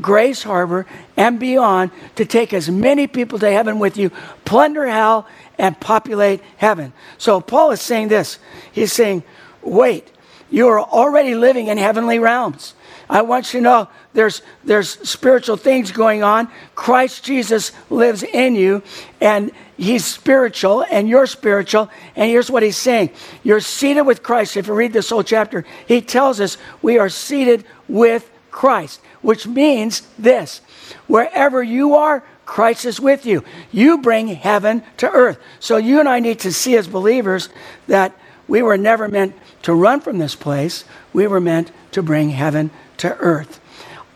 Grays 0.00 0.42
Harbor, 0.42 0.86
and 1.16 1.40
beyond 1.40 1.90
to 2.16 2.24
take 2.24 2.52
as 2.52 2.70
many 2.70 3.06
people 3.06 3.38
to 3.38 3.50
heaven 3.50 3.78
with 3.78 3.96
you, 3.96 4.10
plunder 4.44 4.86
hell, 4.86 5.26
and 5.58 5.78
populate 5.80 6.42
heaven. 6.56 6.92
So 7.18 7.40
Paul 7.40 7.70
is 7.70 7.80
saying 7.80 8.08
this. 8.08 8.38
He's 8.72 8.92
saying, 8.92 9.22
wait, 9.62 10.10
you 10.50 10.68
are 10.68 10.80
already 10.80 11.34
living 11.34 11.68
in 11.68 11.78
heavenly 11.78 12.18
realms. 12.18 12.74
I 13.08 13.22
want 13.22 13.52
you 13.52 13.60
to 13.60 13.64
know 13.64 13.88
there's, 14.14 14.42
there's 14.64 14.90
spiritual 15.08 15.56
things 15.56 15.92
going 15.92 16.22
on. 16.22 16.48
Christ 16.74 17.24
Jesus 17.24 17.72
lives 17.90 18.22
in 18.22 18.54
you, 18.54 18.82
and 19.20 19.52
he's 19.76 20.04
spiritual, 20.04 20.84
and 20.90 21.08
you're 21.08 21.26
spiritual. 21.26 21.90
And 22.16 22.30
here's 22.30 22.50
what 22.50 22.62
he's 22.62 22.76
saying 22.76 23.10
You're 23.42 23.60
seated 23.60 24.02
with 24.02 24.22
Christ. 24.22 24.56
If 24.56 24.66
you 24.66 24.74
read 24.74 24.92
this 24.92 25.10
whole 25.10 25.22
chapter, 25.22 25.64
he 25.86 26.00
tells 26.00 26.40
us 26.40 26.58
we 26.82 26.98
are 26.98 27.08
seated 27.08 27.64
with 27.88 28.28
Christ 28.56 29.00
which 29.26 29.44
means 29.44 30.02
this 30.16 30.60
wherever 31.08 31.60
you 31.60 31.96
are, 31.96 32.22
Christ 32.44 32.84
is 32.84 33.00
with 33.00 33.26
you. 33.26 33.42
You 33.72 33.98
bring 33.98 34.28
heaven 34.28 34.84
to 34.98 35.10
earth. 35.10 35.40
So 35.58 35.78
you 35.78 35.98
and 35.98 36.08
I 36.08 36.20
need 36.20 36.38
to 36.40 36.52
see 36.52 36.76
as 36.76 36.86
believers 36.86 37.48
that 37.88 38.16
we 38.46 38.62
were 38.62 38.76
never 38.78 39.08
meant 39.08 39.34
to 39.62 39.74
run 39.74 40.00
from 40.00 40.18
this 40.18 40.36
place, 40.36 40.84
we 41.12 41.26
were 41.26 41.40
meant 41.40 41.72
to 41.90 42.04
bring 42.04 42.30
heaven 42.30 42.70
to 42.98 43.16
earth. 43.18 43.58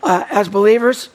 Uh, 0.01 0.23
as 0.29 0.47
believers, 0.47 1.09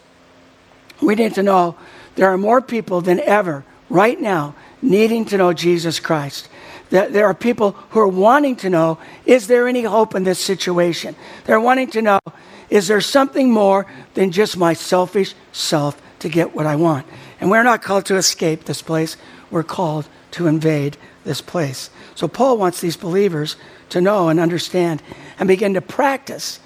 we 1.00 1.14
need 1.14 1.34
to 1.36 1.42
know 1.42 1.74
there 2.16 2.28
are 2.28 2.36
more 2.36 2.60
people 2.60 3.00
than 3.00 3.18
ever 3.20 3.64
right 3.88 4.20
now 4.20 4.54
needing 4.82 5.24
to 5.24 5.38
know 5.38 5.54
Jesus 5.54 6.00
Christ. 6.00 6.50
There 6.90 7.26
are 7.26 7.34
people 7.34 7.72
who 7.90 8.00
are 8.00 8.08
wanting 8.08 8.56
to 8.56 8.70
know 8.70 8.98
is 9.24 9.48
there 9.48 9.66
any 9.66 9.82
hope 9.82 10.14
in 10.14 10.24
this 10.24 10.38
situation? 10.38 11.16
They're 11.44 11.60
wanting 11.60 11.90
to 11.90 12.02
know 12.02 12.20
is 12.68 12.88
there 12.88 13.00
something 13.00 13.50
more 13.50 13.86
than 14.14 14.32
just 14.32 14.56
my 14.56 14.72
selfish 14.72 15.34
self 15.52 16.00
to 16.20 16.28
get 16.28 16.54
what 16.54 16.66
I 16.66 16.76
want? 16.76 17.06
And 17.40 17.50
we're 17.50 17.62
not 17.62 17.82
called 17.82 18.06
to 18.06 18.16
escape 18.16 18.64
this 18.64 18.82
place, 18.82 19.16
we're 19.50 19.62
called 19.62 20.08
to 20.32 20.46
invade 20.46 20.96
this 21.24 21.40
place. 21.40 21.90
So 22.14 22.28
Paul 22.28 22.56
wants 22.56 22.80
these 22.80 22.96
believers 22.96 23.56
to 23.90 24.00
know 24.00 24.28
and 24.28 24.40
understand 24.40 25.02
and 25.38 25.48
begin 25.48 25.74
to 25.74 25.80
practice 25.80 26.60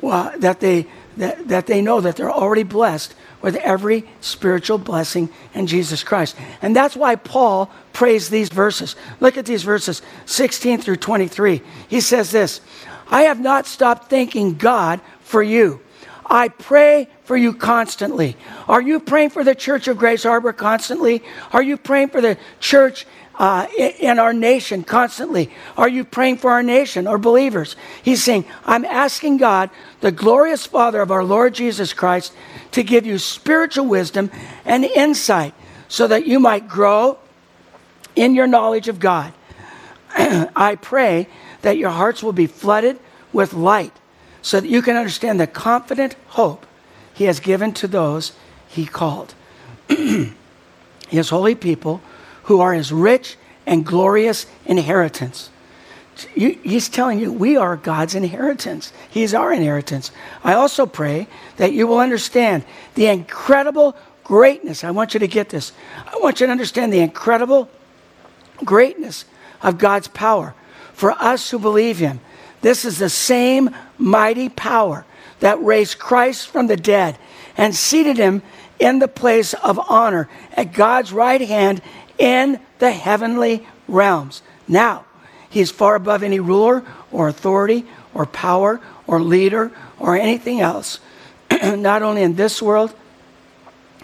well, 0.00 0.32
that, 0.38 0.60
they, 0.60 0.86
that, 1.16 1.48
that 1.48 1.66
they 1.66 1.80
know 1.80 2.00
that 2.00 2.16
they're 2.16 2.30
already 2.30 2.62
blessed 2.62 3.14
with 3.44 3.56
every 3.56 4.08
spiritual 4.22 4.78
blessing 4.78 5.28
in 5.52 5.66
Jesus 5.66 6.02
Christ. 6.02 6.34
And 6.62 6.74
that's 6.74 6.96
why 6.96 7.14
Paul 7.14 7.70
prays 7.92 8.30
these 8.30 8.48
verses. 8.48 8.96
Look 9.20 9.36
at 9.36 9.44
these 9.44 9.62
verses 9.62 10.00
16 10.24 10.80
through 10.80 10.96
23. 10.96 11.60
He 11.86 12.00
says 12.00 12.30
this 12.30 12.62
I 13.08 13.24
have 13.24 13.38
not 13.38 13.66
stopped 13.66 14.08
thanking 14.08 14.54
God 14.54 14.98
for 15.20 15.42
you. 15.42 15.82
I 16.24 16.48
pray 16.48 17.08
for 17.24 17.36
you 17.36 17.52
constantly. 17.52 18.34
Are 18.66 18.80
you 18.80 18.98
praying 18.98 19.28
for 19.28 19.44
the 19.44 19.54
Church 19.54 19.88
of 19.88 19.98
Grays 19.98 20.22
Harbor 20.22 20.54
constantly? 20.54 21.22
Are 21.52 21.62
you 21.62 21.76
praying 21.76 22.08
for 22.08 22.22
the 22.22 22.38
church 22.60 23.06
uh, 23.38 23.66
in 23.78 24.18
our 24.18 24.32
nation 24.32 24.84
constantly? 24.84 25.50
Are 25.76 25.88
you 25.88 26.04
praying 26.04 26.38
for 26.38 26.50
our 26.50 26.62
nation 26.62 27.06
or 27.06 27.18
believers? 27.18 27.76
He's 28.02 28.22
saying, 28.22 28.44
I'm 28.64 28.84
asking 28.84 29.38
God, 29.38 29.70
the 30.00 30.12
glorious 30.12 30.66
Father 30.66 31.00
of 31.00 31.10
our 31.10 31.24
Lord 31.24 31.54
Jesus 31.54 31.92
Christ, 31.92 32.32
to 32.72 32.82
give 32.82 33.06
you 33.06 33.18
spiritual 33.18 33.86
wisdom 33.86 34.30
and 34.64 34.84
insight 34.84 35.54
so 35.88 36.06
that 36.06 36.26
you 36.26 36.40
might 36.40 36.68
grow 36.68 37.18
in 38.16 38.34
your 38.34 38.46
knowledge 38.46 38.88
of 38.88 39.00
God. 39.00 39.32
I 40.16 40.78
pray 40.80 41.26
that 41.62 41.76
your 41.76 41.90
hearts 41.90 42.22
will 42.22 42.32
be 42.32 42.46
flooded 42.46 42.98
with 43.32 43.52
light 43.52 43.92
so 44.42 44.60
that 44.60 44.68
you 44.68 44.82
can 44.82 44.96
understand 44.96 45.40
the 45.40 45.46
confident 45.46 46.14
hope 46.28 46.66
He 47.14 47.24
has 47.24 47.40
given 47.40 47.72
to 47.74 47.88
those 47.88 48.32
He 48.68 48.86
called. 48.86 49.34
His 51.08 51.30
holy 51.30 51.54
people 51.54 52.00
who 52.44 52.60
are 52.60 52.72
his 52.72 52.92
rich 52.92 53.36
and 53.66 53.84
glorious 53.84 54.46
inheritance. 54.66 55.50
he's 56.34 56.88
telling 56.88 57.18
you, 57.18 57.32
we 57.32 57.56
are 57.56 57.76
God's 57.76 58.14
inheritance. 58.14 58.92
He 59.10 59.22
is 59.22 59.34
our 59.34 59.52
inheritance. 59.52 60.10
I 60.42 60.54
also 60.54 60.86
pray 60.86 61.26
that 61.56 61.72
you 61.72 61.86
will 61.86 61.98
understand 61.98 62.64
the 62.94 63.06
incredible 63.06 63.96
greatness. 64.22 64.84
I 64.84 64.90
want 64.90 65.14
you 65.14 65.20
to 65.20 65.28
get 65.28 65.48
this. 65.48 65.72
I 66.06 66.18
want 66.18 66.40
you 66.40 66.46
to 66.46 66.52
understand 66.52 66.92
the 66.92 67.00
incredible 67.00 67.68
greatness 68.64 69.24
of 69.62 69.78
God's 69.78 70.08
power 70.08 70.54
for 70.92 71.12
us 71.12 71.50
who 71.50 71.58
believe 71.58 71.98
Him. 71.98 72.20
This 72.60 72.84
is 72.84 72.98
the 72.98 73.10
same 73.10 73.70
mighty 73.98 74.48
power 74.48 75.04
that 75.40 75.62
raised 75.62 75.98
Christ 75.98 76.48
from 76.48 76.66
the 76.66 76.76
dead 76.76 77.18
and 77.56 77.74
seated 77.74 78.16
Him 78.16 78.42
in 78.78 78.98
the 78.98 79.08
place 79.08 79.54
of 79.54 79.78
honor 79.88 80.28
at 80.52 80.72
God's 80.72 81.12
right 81.12 81.40
hand 81.40 81.82
in 82.18 82.60
the 82.78 82.92
heavenly 82.92 83.66
realms. 83.88 84.42
Now, 84.68 85.04
he 85.48 85.60
is 85.60 85.70
far 85.70 85.94
above 85.94 86.22
any 86.22 86.40
ruler 86.40 86.84
or 87.12 87.28
authority 87.28 87.86
or 88.12 88.26
power 88.26 88.80
or 89.06 89.20
leader 89.20 89.70
or 89.98 90.16
anything 90.16 90.60
else, 90.60 91.00
not 91.62 92.02
only 92.02 92.22
in 92.22 92.36
this 92.36 92.60
world, 92.60 92.94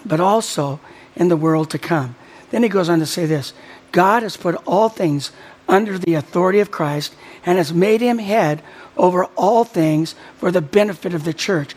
but 0.04 0.20
also 0.20 0.80
in 1.16 1.28
the 1.28 1.36
world 1.36 1.70
to 1.70 1.78
come. 1.78 2.14
Then 2.50 2.62
he 2.62 2.68
goes 2.68 2.88
on 2.88 2.98
to 3.00 3.06
say 3.06 3.26
this 3.26 3.52
God 3.92 4.22
has 4.22 4.36
put 4.36 4.54
all 4.66 4.88
things 4.88 5.32
under 5.68 5.98
the 5.98 6.14
authority 6.14 6.60
of 6.60 6.70
Christ 6.70 7.14
and 7.46 7.58
has 7.58 7.72
made 7.72 8.00
him 8.00 8.18
head 8.18 8.62
over 8.96 9.24
all 9.36 9.64
things 9.64 10.14
for 10.36 10.50
the 10.50 10.60
benefit 10.60 11.14
of 11.14 11.24
the 11.24 11.32
church. 11.32 11.74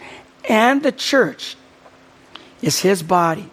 And 0.50 0.84
the 0.84 0.92
church 0.92 1.56
is 2.62 2.80
his 2.80 3.04
body. 3.04 3.50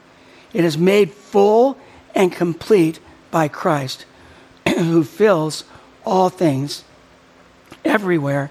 It 0.52 0.64
is 0.64 0.76
made 0.76 1.12
full 1.12 1.78
and 2.14 2.32
complete 2.32 3.00
by 3.30 3.48
Christ, 3.48 4.04
who 4.68 5.04
fills 5.04 5.64
all 6.04 6.28
things 6.28 6.84
everywhere 7.84 8.50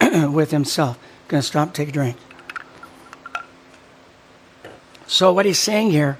with 0.00 0.50
himself. 0.50 0.98
To 1.28 1.40
stop, 1.42 1.72
take 1.72 1.88
a 1.88 1.92
drink. 1.92 2.16
So, 5.06 5.32
what 5.32 5.46
he's 5.46 5.58
saying 5.58 5.90
here 5.92 6.18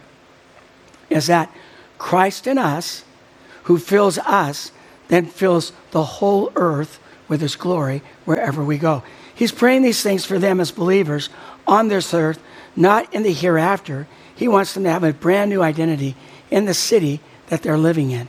is 1.09 1.27
that 1.27 1.53
Christ 1.99 2.47
in 2.47 2.59
us, 2.59 3.05
who 3.65 3.79
fills 3.79 4.19
us, 4.19 4.73
then 5.09 5.27
fills 5.27 5.73
the 5.91 6.05
whole 6.05 6.53
earth 6.55 7.01
with 7.29 7.41
his 7.41 7.57
glory 7.57 8.03
wherever 8.25 8.65
we 8.65 8.79
go. 8.79 9.03
He's 9.35 9.53
praying 9.53 9.83
these 9.83 10.03
things 10.03 10.25
for 10.25 10.39
them 10.39 10.61
as 10.61 10.71
believers 10.71 11.29
on 11.67 11.89
this 11.89 12.13
earth, 12.15 12.41
not 12.77 13.13
in 13.13 13.23
the 13.23 13.33
hereafter. 13.33 14.07
He 14.35 14.49
wants 14.49 14.75
them 14.75 14.85
to 14.85 14.91
have 14.91 15.05
a 15.05 15.13
brand 15.13 15.51
new 15.51 15.63
identity 15.63 16.17
in 16.51 16.65
the 16.65 16.75
city 16.75 17.21
that 17.49 17.63
they're 17.63 17.79
living 17.79 18.11
in. 18.11 18.29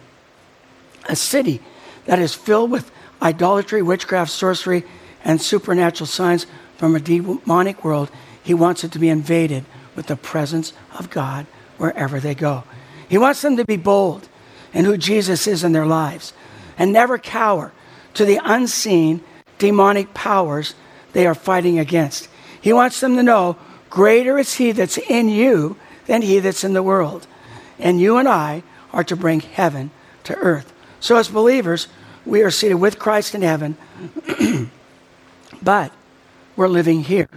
A 1.10 1.16
city 1.16 1.62
that 2.06 2.20
is 2.20 2.34
filled 2.34 2.72
with 2.72 2.92
idolatry, 3.22 3.82
witchcraft, 3.82 4.32
sorcery, 4.32 4.84
and 5.24 5.42
supernatural 5.42 6.08
signs 6.08 6.46
from 6.78 6.96
a 6.96 7.00
demonic 7.00 7.84
world. 7.84 8.10
He 8.44 8.54
wants 8.54 8.84
it 8.84 8.92
to 8.94 9.00
be 9.00 9.10
invaded 9.10 9.66
with 9.96 10.08
the 10.08 10.16
presence 10.16 10.74
of 10.98 11.10
God 11.10 11.46
wherever 11.78 12.20
they 12.20 12.36
go. 12.36 12.64
He 13.08 13.18
wants 13.18 13.42
them 13.42 13.58
to 13.58 13.66
be 13.66 13.78
bold 13.78 14.28
in 14.74 14.86
who 14.86 14.98
Jesus 14.98 15.48
is 15.48 15.64
in 15.64 15.74
their 15.74 15.86
lives 15.86 16.34
and 16.78 16.94
never 16.94 17.18
cower 17.18 17.72
to 18.14 18.26
the 18.26 18.40
unseen 18.44 19.24
demonic 19.58 20.14
powers 20.14 20.74
they 21.14 21.28
are 21.28 21.36
fighting 21.36 21.78
against. 21.78 22.30
He 22.60 22.74
wants 22.74 23.00
them 23.00 23.16
to 23.16 23.24
know 23.24 23.58
greater 23.90 24.40
is 24.40 24.56
He 24.56 24.72
that's 24.72 24.98
in 24.98 25.30
you 25.30 25.78
than 26.06 26.22
He 26.22 26.40
that's 26.40 26.64
in 26.64 26.74
the 26.74 26.84
world. 26.84 27.28
And 27.82 28.00
you 28.00 28.18
and 28.18 28.28
I 28.28 28.64
are 28.94 29.04
to 29.04 29.16
bring 29.16 29.42
heaven 29.42 29.92
to 30.24 30.36
earth. 30.36 30.72
So, 31.00 31.18
as 31.18 31.28
believers, 31.28 31.88
we 32.26 32.44
are 32.44 32.52
seated 32.52 32.76
with 32.76 33.00
Christ 33.00 33.34
in 33.36 33.42
heaven, 33.42 33.76
but 35.62 35.92
we're 36.56 36.68
living 36.68 37.04
here. 37.04 37.30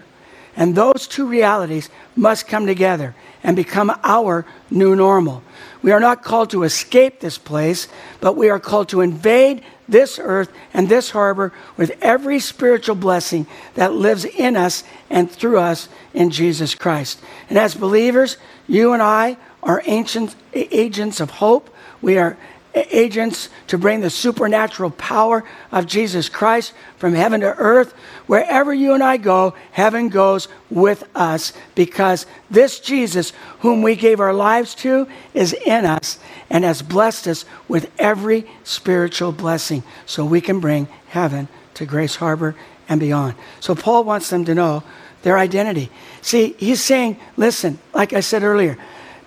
And 0.57 0.77
those 0.77 1.09
two 1.09 1.27
realities 1.27 1.89
must 2.15 2.47
come 2.47 2.67
together 2.67 3.15
and 3.43 3.57
become 3.57 3.93
our 4.05 4.47
new 4.71 4.95
normal. 4.95 5.43
We 5.83 5.91
are 5.91 6.01
not 6.01 6.23
called 6.23 6.51
to 6.51 6.63
escape 6.63 7.21
this 7.21 7.39
place, 7.39 7.89
but 8.21 8.37
we 8.37 8.51
are 8.51 8.61
called 8.61 8.89
to 8.91 9.01
invade 9.01 9.63
this 9.89 10.19
earth 10.23 10.51
and 10.73 10.89
this 10.89 11.11
harbor 11.11 11.53
with 11.77 11.97
every 12.01 12.39
spiritual 12.39 12.95
blessing 12.95 13.47
that 13.75 13.93
lives 13.93 14.25
in 14.25 14.57
us 14.57 14.85
and 15.11 15.31
through 15.31 15.59
us 15.59 15.89
in 16.15 16.31
Jesus 16.31 16.75
Christ. 16.75 17.21
And 17.49 17.59
as 17.59 17.75
believers, 17.75 18.37
you 18.67 18.93
and 18.93 19.03
I 19.03 19.37
are 19.65 19.83
ancient 19.87 20.37
agents 20.53 21.19
of 21.21 21.31
hope. 21.31 21.75
We 22.01 22.19
are 22.19 22.37
agents 22.75 23.49
to 23.69 23.79
bring 23.79 24.01
the 24.01 24.11
supernatural 24.11 24.91
power 24.91 25.45
of 25.71 25.87
Jesus 25.87 26.29
Christ 26.29 26.73
from 26.97 27.15
heaven 27.15 27.41
to 27.41 27.55
earth. 27.57 27.93
Wherever 28.27 28.75
you 28.75 28.95
and 28.95 29.03
I 29.03 29.17
go, 29.17 29.55
heaven 29.73 30.09
goes 30.09 30.49
with 30.71 31.05
us 31.15 31.53
because 31.75 32.27
this 32.51 32.81
Jesus, 32.81 33.33
whom 33.61 33.83
we 33.83 33.97
gave 33.97 34.21
our 34.21 34.35
lives 34.35 34.75
to, 34.77 35.07
is 35.35 35.53
in 35.53 35.85
us 35.85 36.19
and 36.51 36.65
has 36.65 36.83
blessed 36.83 37.29
us 37.29 37.45
with 37.69 37.91
every 37.99 38.47
spiritual 38.65 39.33
blessing 39.33 39.83
so 40.07 40.25
we 40.25 40.41
can 40.41 40.61
bring 40.61 40.89
heaven 41.09 41.49
to 41.75 41.87
Grays 41.87 42.17
Harbor 42.17 42.57
and 42.89 43.01
beyond. 43.01 43.35
So 43.61 43.75
Paul 43.75 44.05
wants 44.05 44.31
them 44.31 44.45
to 44.47 44.55
know 44.55 44.83
their 45.23 45.39
identity. 45.39 45.91
See, 46.23 46.55
he's 46.59 46.83
saying, 46.83 47.19
listen, 47.37 47.79
like 47.95 48.13
I 48.13 48.21
said 48.21 48.43
earlier, 48.43 48.79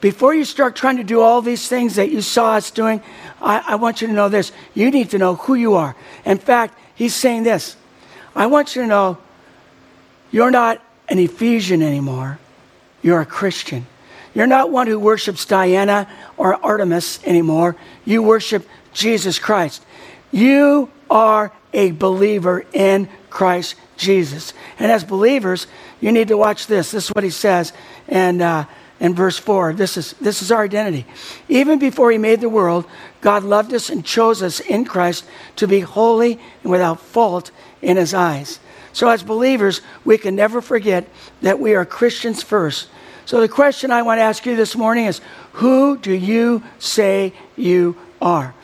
before 0.02 0.34
you 0.34 0.46
start 0.46 0.76
trying 0.76 0.98
to 0.98 1.04
do 1.04 1.22
all 1.22 1.42
these 1.42 1.68
things 1.68 1.96
that 1.96 2.12
you 2.12 2.22
saw 2.22 2.54
us 2.54 2.70
doing, 2.70 3.02
I, 3.42 3.64
I, 3.68 3.76
want 3.76 4.02
you 4.02 4.08
to 4.08 4.14
know 4.14 4.30
this. 4.30 4.52
You 4.74 4.92
need 4.92 5.10
to 5.12 5.18
know 5.18 5.36
who 5.36 5.56
you 5.56 5.74
are. 5.76 5.96
In 6.26 6.38
fact, 6.38 6.78
he's 6.96 7.16
saying 7.16 7.44
this 7.44 7.76
I 8.36 8.46
want 8.46 8.76
you 8.76 8.84
to 8.84 8.88
know 8.88 9.18
you're 10.32 10.52
not 10.52 10.82
an 11.10 11.20
Ephesian 11.20 11.82
anymore, 11.82 12.40
you're 13.02 13.22
a 13.22 13.26
Christian. 13.26 13.88
You're 14.36 14.46
not 14.46 14.70
one 14.70 14.86
who 14.86 15.00
worships 15.00 15.46
Diana 15.46 16.08
or 16.36 16.64
Artemis 16.64 17.20
anymore. 17.26 17.76
You 18.06 18.22
worship 18.22 18.68
Jesus 18.94 19.40
Christ. 19.40 19.84
You 20.32 20.92
are 21.10 21.52
a 21.74 21.90
believer 21.90 22.64
in 22.72 23.10
Christ 23.32 23.74
Jesus. 23.96 24.54
And 24.78 24.92
as 24.92 25.04
believers, 25.04 25.66
you 26.00 26.12
need 26.12 26.28
to 26.28 26.38
watch 26.38 26.68
this. 26.68 26.92
This 26.92 27.06
is 27.06 27.16
what 27.16 27.24
he 27.24 27.32
says. 27.32 27.74
And, 28.08 28.44
uh, 28.44 28.66
in 29.00 29.14
verse 29.14 29.38
4. 29.38 29.74
This 29.74 29.98
is, 29.98 30.14
this 30.14 30.42
is 30.42 30.52
our 30.52 30.64
identity. 30.64 31.06
Even 31.50 31.80
before 31.80 32.12
he 32.12 32.18
made 32.18 32.42
the 32.42 32.50
world, 32.50 32.86
God 33.22 33.44
loved 33.44 33.74
us 33.74 33.90
and 33.90 34.06
chose 34.06 34.42
us 34.42 34.60
in 34.60 34.86
Christ 34.86 35.26
to 35.58 35.68
be 35.68 35.82
holy 35.82 36.40
and 36.64 36.72
without 36.72 37.00
fault 37.00 37.52
in 37.82 37.98
his 37.98 38.14
eyes. 38.14 38.60
So, 38.94 39.10
as 39.10 39.22
believers, 39.22 39.82
we 40.06 40.18
can 40.18 40.36
never 40.36 40.62
forget 40.62 41.08
that 41.42 41.60
we 41.60 41.76
are 41.76 41.86
Christians 41.86 42.42
first. 42.42 42.90
So, 43.26 43.42
the 43.42 43.48
question 43.48 43.92
I 43.92 44.02
want 44.02 44.18
to 44.18 44.24
ask 44.24 44.46
you 44.46 44.56
this 44.56 44.76
morning 44.76 45.06
is 45.06 45.22
Who 45.54 45.98
do 45.98 46.12
you 46.12 46.64
say 46.80 47.34
you 47.56 47.96
are? 48.20 48.56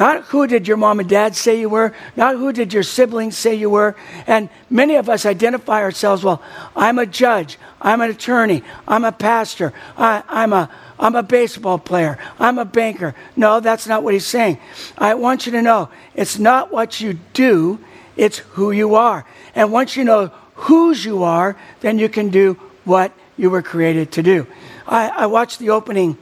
Not 0.00 0.24
who 0.24 0.46
did 0.46 0.66
your 0.66 0.78
mom 0.78 0.98
and 0.98 1.08
dad 1.08 1.36
say 1.36 1.60
you 1.60 1.68
were, 1.68 1.92
not 2.16 2.36
who 2.36 2.54
did 2.54 2.72
your 2.72 2.82
siblings 2.82 3.36
say 3.36 3.54
you 3.54 3.68
were. 3.68 3.94
And 4.26 4.48
many 4.70 4.96
of 4.96 5.10
us 5.10 5.26
identify 5.26 5.82
ourselves, 5.82 6.24
well, 6.24 6.42
I'm 6.74 6.98
a 6.98 7.04
judge, 7.04 7.58
I'm 7.80 8.00
an 8.00 8.10
attorney, 8.10 8.62
I'm 8.86 9.04
a 9.04 9.12
pastor, 9.12 9.72
I, 9.96 10.22
am 10.28 10.52
a 10.52 10.70
I'm 10.98 11.14
a 11.14 11.22
baseball 11.22 11.78
player, 11.78 12.18
I'm 12.38 12.58
a 12.58 12.64
banker. 12.64 13.14
No, 13.36 13.60
that's 13.60 13.86
not 13.86 14.02
what 14.02 14.12
he's 14.12 14.26
saying. 14.26 14.58
I 14.98 15.14
want 15.14 15.46
you 15.46 15.52
to 15.52 15.62
know 15.62 15.88
it's 16.14 16.38
not 16.38 16.70
what 16.70 17.00
you 17.00 17.18
do, 17.32 17.78
it's 18.16 18.38
who 18.38 18.70
you 18.70 18.94
are. 18.94 19.24
And 19.54 19.72
once 19.72 19.96
you 19.96 20.04
know 20.04 20.30
whose 20.54 21.04
you 21.04 21.22
are, 21.22 21.56
then 21.80 21.98
you 21.98 22.08
can 22.08 22.28
do 22.28 22.54
what 22.84 23.12
you 23.36 23.48
were 23.48 23.62
created 23.62 24.12
to 24.12 24.22
do. 24.22 24.46
I, 24.86 25.08
I 25.08 25.26
watched 25.26 25.58
the 25.58 25.70
opening 25.70 26.18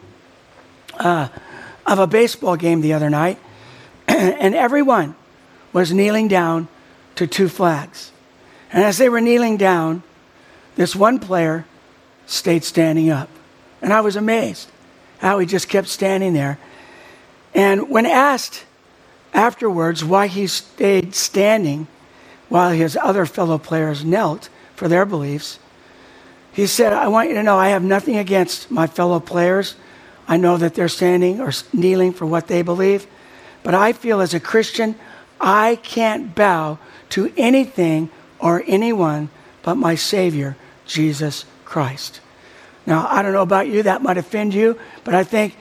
uh, 0.94 1.29
of 1.87 1.99
a 1.99 2.07
baseball 2.07 2.57
game 2.57 2.81
the 2.81 2.92
other 2.92 3.11
night 3.11 3.38
and 4.09 4.55
everyone 4.55 5.16
was 5.73 5.92
kneeling 5.92 6.29
down 6.29 6.68
to 7.16 7.27
two 7.27 7.49
flags. 7.49 8.12
And 8.71 8.85
as 8.85 8.99
they 8.99 9.09
were 9.09 9.21
kneeling 9.21 9.57
down, 9.57 10.03
this 10.78 10.94
one 10.94 11.18
player 11.18 11.66
stayed 12.26 12.62
standing 12.62 13.10
up. 13.10 13.28
And 13.82 13.92
I 13.92 14.00
was 14.00 14.14
amazed 14.14 14.70
how 15.18 15.40
he 15.40 15.46
just 15.46 15.68
kept 15.68 15.88
standing 15.88 16.34
there. 16.34 16.56
And 17.52 17.90
when 17.90 18.06
asked 18.06 18.64
afterwards 19.34 20.04
why 20.04 20.28
he 20.28 20.46
stayed 20.46 21.16
standing 21.16 21.88
while 22.48 22.70
his 22.70 22.96
other 22.96 23.26
fellow 23.26 23.58
players 23.58 24.04
knelt 24.04 24.50
for 24.76 24.86
their 24.86 25.04
beliefs, 25.04 25.58
he 26.52 26.68
said, 26.68 26.92
I 26.92 27.08
want 27.08 27.28
you 27.28 27.34
to 27.34 27.42
know 27.42 27.58
I 27.58 27.70
have 27.70 27.82
nothing 27.82 28.16
against 28.16 28.70
my 28.70 28.86
fellow 28.86 29.18
players. 29.18 29.74
I 30.28 30.36
know 30.36 30.56
that 30.58 30.74
they're 30.76 30.88
standing 30.88 31.40
or 31.40 31.50
kneeling 31.72 32.12
for 32.12 32.24
what 32.24 32.46
they 32.46 32.62
believe. 32.62 33.08
But 33.64 33.74
I 33.74 33.92
feel 33.92 34.20
as 34.20 34.32
a 34.32 34.38
Christian, 34.38 34.94
I 35.40 35.74
can't 35.82 36.36
bow 36.36 36.78
to 37.10 37.32
anything 37.36 38.10
or 38.38 38.62
anyone 38.68 39.30
but 39.68 39.74
my 39.74 39.96
Savior, 39.96 40.56
Jesus 40.88 41.44
Christ. 41.64 42.20
Now, 42.87 43.07
I 43.09 43.22
don't 43.22 43.33
know 43.33 43.42
about 43.42 43.68
you, 43.68 43.85
that 43.85 44.03
might 44.03 44.18
offend 44.18 44.55
you, 44.55 44.77
but 45.05 45.14
I 45.14 45.22
think 45.22 45.57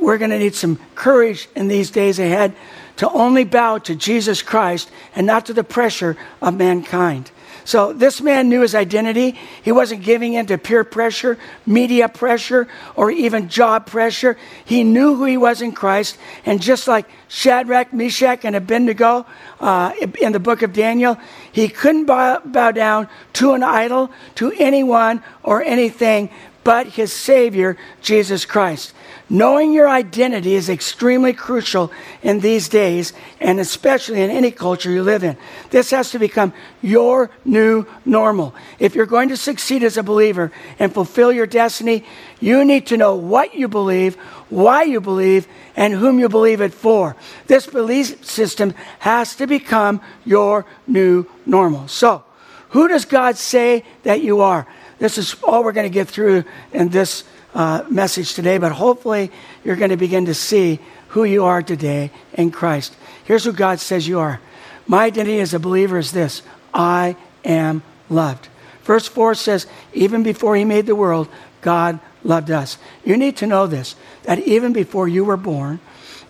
we're 0.00 0.18
going 0.18 0.30
to 0.30 0.38
need 0.38 0.54
some 0.54 0.80
courage 0.94 1.48
in 1.54 1.68
these 1.68 1.90
days 1.90 2.18
ahead 2.18 2.54
to 2.96 3.10
only 3.10 3.44
bow 3.44 3.78
to 3.78 3.94
Jesus 3.94 4.42
Christ 4.42 4.90
and 5.14 5.26
not 5.26 5.46
to 5.46 5.52
the 5.52 5.64
pressure 5.64 6.16
of 6.40 6.56
mankind. 6.56 7.30
So 7.64 7.92
this 7.92 8.20
man 8.20 8.48
knew 8.48 8.62
his 8.62 8.74
identity. 8.74 9.38
He 9.62 9.72
wasn't 9.72 10.02
giving 10.02 10.34
in 10.34 10.46
to 10.46 10.58
peer 10.58 10.84
pressure, 10.84 11.38
media 11.66 12.08
pressure, 12.08 12.68
or 12.96 13.10
even 13.10 13.48
job 13.48 13.86
pressure. 13.86 14.36
He 14.64 14.84
knew 14.84 15.14
who 15.14 15.24
he 15.24 15.36
was 15.36 15.62
in 15.62 15.72
Christ. 15.72 16.18
And 16.44 16.60
just 16.60 16.88
like 16.88 17.08
Shadrach, 17.28 17.92
Meshach, 17.92 18.44
and 18.44 18.56
Abednego 18.56 19.26
uh, 19.60 19.92
in 20.20 20.32
the 20.32 20.40
book 20.40 20.62
of 20.62 20.72
Daniel, 20.72 21.18
he 21.52 21.68
couldn't 21.68 22.06
bow, 22.06 22.40
bow 22.44 22.72
down 22.72 23.08
to 23.34 23.52
an 23.54 23.62
idol, 23.62 24.10
to 24.36 24.52
anyone 24.52 25.22
or 25.42 25.62
anything 25.62 26.30
but 26.64 26.86
his 26.86 27.12
Savior, 27.12 27.76
Jesus 28.00 28.44
Christ. 28.44 28.94
Knowing 29.32 29.72
your 29.72 29.88
identity 29.88 30.52
is 30.52 30.68
extremely 30.68 31.32
crucial 31.32 31.90
in 32.22 32.40
these 32.40 32.68
days, 32.68 33.14
and 33.40 33.58
especially 33.58 34.20
in 34.20 34.28
any 34.28 34.50
culture 34.50 34.90
you 34.90 35.02
live 35.02 35.24
in. 35.24 35.34
This 35.70 35.90
has 35.90 36.10
to 36.10 36.18
become 36.18 36.52
your 36.82 37.30
new 37.42 37.86
normal. 38.04 38.54
If 38.78 38.94
you're 38.94 39.06
going 39.06 39.30
to 39.30 39.36
succeed 39.38 39.84
as 39.84 39.96
a 39.96 40.02
believer 40.02 40.52
and 40.78 40.92
fulfill 40.92 41.32
your 41.32 41.46
destiny, 41.46 42.04
you 42.40 42.62
need 42.62 42.88
to 42.88 42.98
know 42.98 43.14
what 43.14 43.54
you 43.54 43.68
believe, 43.68 44.16
why 44.50 44.82
you 44.82 45.00
believe, 45.00 45.48
and 45.76 45.94
whom 45.94 46.18
you 46.18 46.28
believe 46.28 46.60
it 46.60 46.74
for. 46.74 47.16
This 47.46 47.66
belief 47.66 48.22
system 48.26 48.74
has 48.98 49.34
to 49.36 49.46
become 49.46 50.02
your 50.26 50.66
new 50.86 51.24
normal. 51.46 51.88
So, 51.88 52.22
who 52.68 52.86
does 52.86 53.06
God 53.06 53.38
say 53.38 53.84
that 54.02 54.20
you 54.20 54.42
are? 54.42 54.66
This 54.98 55.16
is 55.16 55.34
all 55.42 55.64
we're 55.64 55.72
going 55.72 55.90
to 55.90 55.94
get 55.94 56.08
through 56.08 56.44
in 56.74 56.90
this 56.90 57.24
uh, 57.54 57.84
message 57.88 58.34
today, 58.34 58.58
but 58.58 58.72
hopefully 58.72 59.30
you're 59.64 59.76
going 59.76 59.90
to 59.90 59.96
begin 59.96 60.26
to 60.26 60.34
see 60.34 60.78
who 61.08 61.24
you 61.24 61.44
are 61.44 61.62
today 61.62 62.10
in 62.34 62.50
Christ. 62.50 62.96
Here's 63.24 63.44
who 63.44 63.52
God 63.52 63.80
says 63.80 64.08
you 64.08 64.18
are. 64.18 64.40
My 64.86 65.04
identity 65.04 65.40
as 65.40 65.54
a 65.54 65.58
believer 65.58 65.98
is 65.98 66.12
this 66.12 66.42
I 66.72 67.16
am 67.44 67.82
loved. 68.08 68.48
Verse 68.82 69.06
4 69.06 69.34
says, 69.34 69.66
even 69.92 70.22
before 70.22 70.56
he 70.56 70.64
made 70.64 70.86
the 70.86 70.96
world, 70.96 71.28
God 71.60 72.00
loved 72.24 72.50
us. 72.50 72.78
You 73.04 73.16
need 73.16 73.36
to 73.38 73.46
know 73.46 73.66
this 73.66 73.94
that 74.24 74.40
even 74.40 74.72
before 74.72 75.08
you 75.08 75.24
were 75.24 75.36
born, 75.36 75.80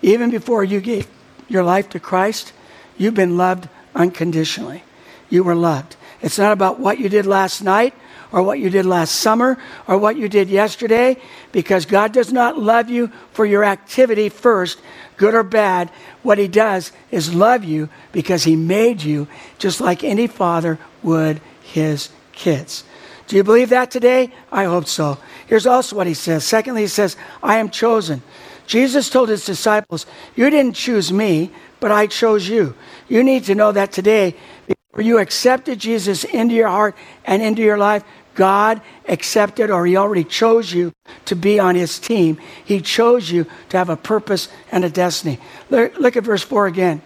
even 0.00 0.30
before 0.30 0.64
you 0.64 0.80
gave 0.80 1.06
your 1.48 1.62
life 1.62 1.88
to 1.90 2.00
Christ, 2.00 2.52
you've 2.96 3.14
been 3.14 3.36
loved 3.36 3.68
unconditionally. 3.94 4.82
You 5.30 5.44
were 5.44 5.54
loved. 5.54 5.96
It's 6.20 6.38
not 6.38 6.52
about 6.52 6.80
what 6.80 6.98
you 6.98 7.08
did 7.08 7.26
last 7.26 7.62
night 7.62 7.94
or 8.32 8.42
what 8.42 8.58
you 8.58 8.70
did 8.70 8.86
last 8.86 9.16
summer 9.16 9.58
or 9.86 9.98
what 9.98 10.16
you 10.16 10.28
did 10.28 10.48
yesterday 10.48 11.16
because 11.52 11.86
God 11.86 12.12
does 12.12 12.32
not 12.32 12.58
love 12.58 12.90
you 12.90 13.12
for 13.32 13.44
your 13.44 13.62
activity 13.62 14.28
first, 14.28 14.80
good 15.16 15.34
or 15.34 15.42
bad. 15.42 15.90
What 16.22 16.38
He 16.38 16.48
does 16.48 16.92
is 17.10 17.34
love 17.34 17.62
you 17.62 17.88
because 18.10 18.44
He 18.44 18.56
made 18.56 19.02
you 19.02 19.28
just 19.58 19.80
like 19.80 20.02
any 20.02 20.26
father 20.26 20.78
would 21.02 21.40
his 21.72 22.10
kids. 22.32 22.84
Do 23.26 23.36
you 23.36 23.44
believe 23.44 23.70
that 23.70 23.90
today? 23.90 24.30
I 24.50 24.64
hope 24.64 24.86
so. 24.86 25.18
Here's 25.46 25.66
also 25.66 25.96
what 25.96 26.06
He 26.06 26.14
says. 26.14 26.44
Secondly, 26.44 26.82
He 26.82 26.88
says, 26.88 27.16
I 27.42 27.56
am 27.56 27.70
chosen. 27.70 28.22
Jesus 28.66 29.08
told 29.08 29.28
His 29.28 29.46
disciples, 29.46 30.06
You 30.36 30.50
didn't 30.50 30.76
choose 30.76 31.12
me, 31.12 31.50
but 31.80 31.90
I 31.90 32.06
chose 32.06 32.48
you. 32.48 32.74
You 33.08 33.22
need 33.22 33.44
to 33.44 33.54
know 33.54 33.72
that 33.72 33.92
today. 33.92 34.34
Before 34.66 35.02
you 35.02 35.18
accepted 35.18 35.78
Jesus 35.78 36.24
into 36.24 36.54
your 36.54 36.68
heart 36.68 36.94
and 37.24 37.42
into 37.42 37.62
your 37.62 37.78
life, 37.78 38.04
God 38.34 38.80
accepted 39.08 39.70
or 39.70 39.86
He 39.86 39.96
already 39.96 40.24
chose 40.24 40.72
you 40.72 40.92
to 41.26 41.36
be 41.36 41.58
on 41.58 41.74
His 41.74 41.98
team. 41.98 42.38
He 42.64 42.80
chose 42.80 43.30
you 43.30 43.46
to 43.68 43.78
have 43.78 43.90
a 43.90 43.96
purpose 43.96 44.48
and 44.70 44.84
a 44.84 44.90
destiny. 44.90 45.38
Look, 45.70 46.16
at 46.16 46.24
verse 46.24 46.42
4 46.42 46.66
again. 46.66 47.02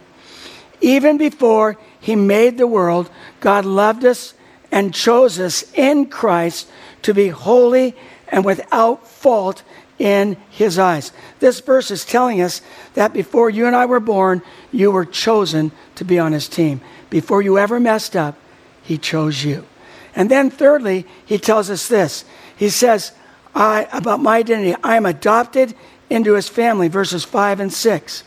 Even 0.81 1.19
before 1.19 1.77
He 2.01 2.17
made 2.17 2.59
the 2.59 2.67
world, 2.67 3.11
God 3.41 3.65
loved 3.65 4.05
us 4.05 4.35
and 4.71 4.95
chose 4.95 5.39
us 5.41 5.65
in 5.73 6.07
Christ 6.07 6.69
to 7.03 7.15
be 7.15 7.29
holy 7.29 7.95
and 8.29 8.45
without 8.45 9.07
fault 9.07 9.63
in 9.99 10.37
His 10.51 10.79
eyes. 10.79 11.13
This 11.41 11.61
verse 11.61 11.91
is 11.91 12.05
telling 12.05 12.43
us 12.43 12.61
that 12.95 13.13
before 13.13 13.49
you 13.49 13.67
and 13.67 13.75
I 13.75 13.87
were 13.87 14.01
born, 14.01 14.43
you 14.71 14.91
were 14.91 15.07
chosen 15.07 15.73
to 15.95 16.05
be 16.05 16.19
on 16.19 16.33
His 16.33 16.49
team. 16.49 16.81
Before 17.09 17.41
you 17.41 17.59
ever 17.59 17.81
messed 17.81 18.17
up, 18.17 18.37
He 18.83 18.99
chose 18.99 19.45
you. 19.45 19.65
And 20.17 20.31
then, 20.31 20.51
thirdly, 20.51 21.07
he 21.27 21.39
tells 21.39 21.71
us 21.71 21.87
this. 21.87 22.25
He 22.57 22.71
says, 22.71 23.13
I, 23.55 23.87
about 23.93 24.21
my 24.21 24.39
identity, 24.39 24.75
I 24.83 24.97
am 24.97 25.07
adopted 25.07 25.75
into 26.09 26.33
his 26.33 26.49
family, 26.49 26.89
verses 26.89 27.23
5 27.23 27.61
and 27.61 27.73
6. 27.73 28.25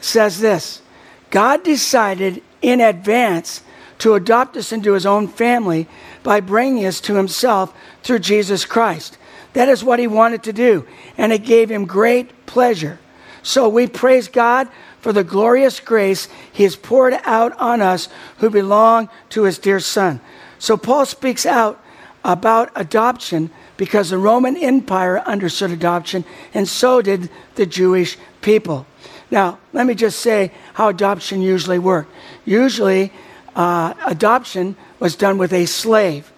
Says 0.00 0.40
this 0.40 0.82
God 1.30 1.62
decided 1.62 2.42
in 2.62 2.80
advance 2.80 3.62
to 3.98 4.14
adopt 4.14 4.56
us 4.56 4.72
into 4.72 4.94
his 4.94 5.06
own 5.06 5.28
family 5.28 5.86
by 6.22 6.40
bringing 6.40 6.86
us 6.86 7.00
to 7.02 7.14
himself 7.14 7.74
through 8.02 8.18
Jesus 8.18 8.64
Christ. 8.64 9.18
That 9.52 9.68
is 9.68 9.84
what 9.84 9.98
he 9.98 10.06
wanted 10.06 10.42
to 10.44 10.52
do, 10.52 10.86
and 11.16 11.32
it 11.32 11.44
gave 11.44 11.70
him 11.70 11.84
great 11.84 12.46
pleasure. 12.46 12.98
So 13.42 13.68
we 13.68 13.86
praise 13.86 14.28
God 14.28 14.68
for 15.00 15.12
the 15.12 15.22
glorious 15.22 15.80
grace 15.80 16.28
he 16.52 16.62
has 16.62 16.76
poured 16.76 17.14
out 17.24 17.58
on 17.60 17.82
us 17.82 18.08
who 18.38 18.48
belong 18.48 19.10
to 19.30 19.42
his 19.42 19.58
dear 19.58 19.78
Son. 19.78 20.20
So 20.64 20.78
Paul 20.78 21.04
speaks 21.04 21.44
out 21.44 21.78
about 22.24 22.70
adoption 22.74 23.50
because 23.76 24.08
the 24.08 24.16
Roman 24.16 24.56
Empire 24.56 25.20
understood 25.20 25.70
adoption, 25.70 26.24
and 26.54 26.66
so 26.66 27.02
did 27.02 27.28
the 27.56 27.66
Jewish 27.66 28.16
people. 28.40 28.86
Now, 29.30 29.58
let 29.74 29.86
me 29.86 29.94
just 29.94 30.20
say 30.20 30.52
how 30.72 30.88
adoption 30.88 31.42
usually 31.42 31.78
worked. 31.78 32.10
Usually, 32.46 33.12
uh, 33.54 33.92
adoption 34.06 34.74
was 35.00 35.16
done 35.16 35.36
with 35.36 35.52
a 35.52 35.66
slave. 35.66 36.32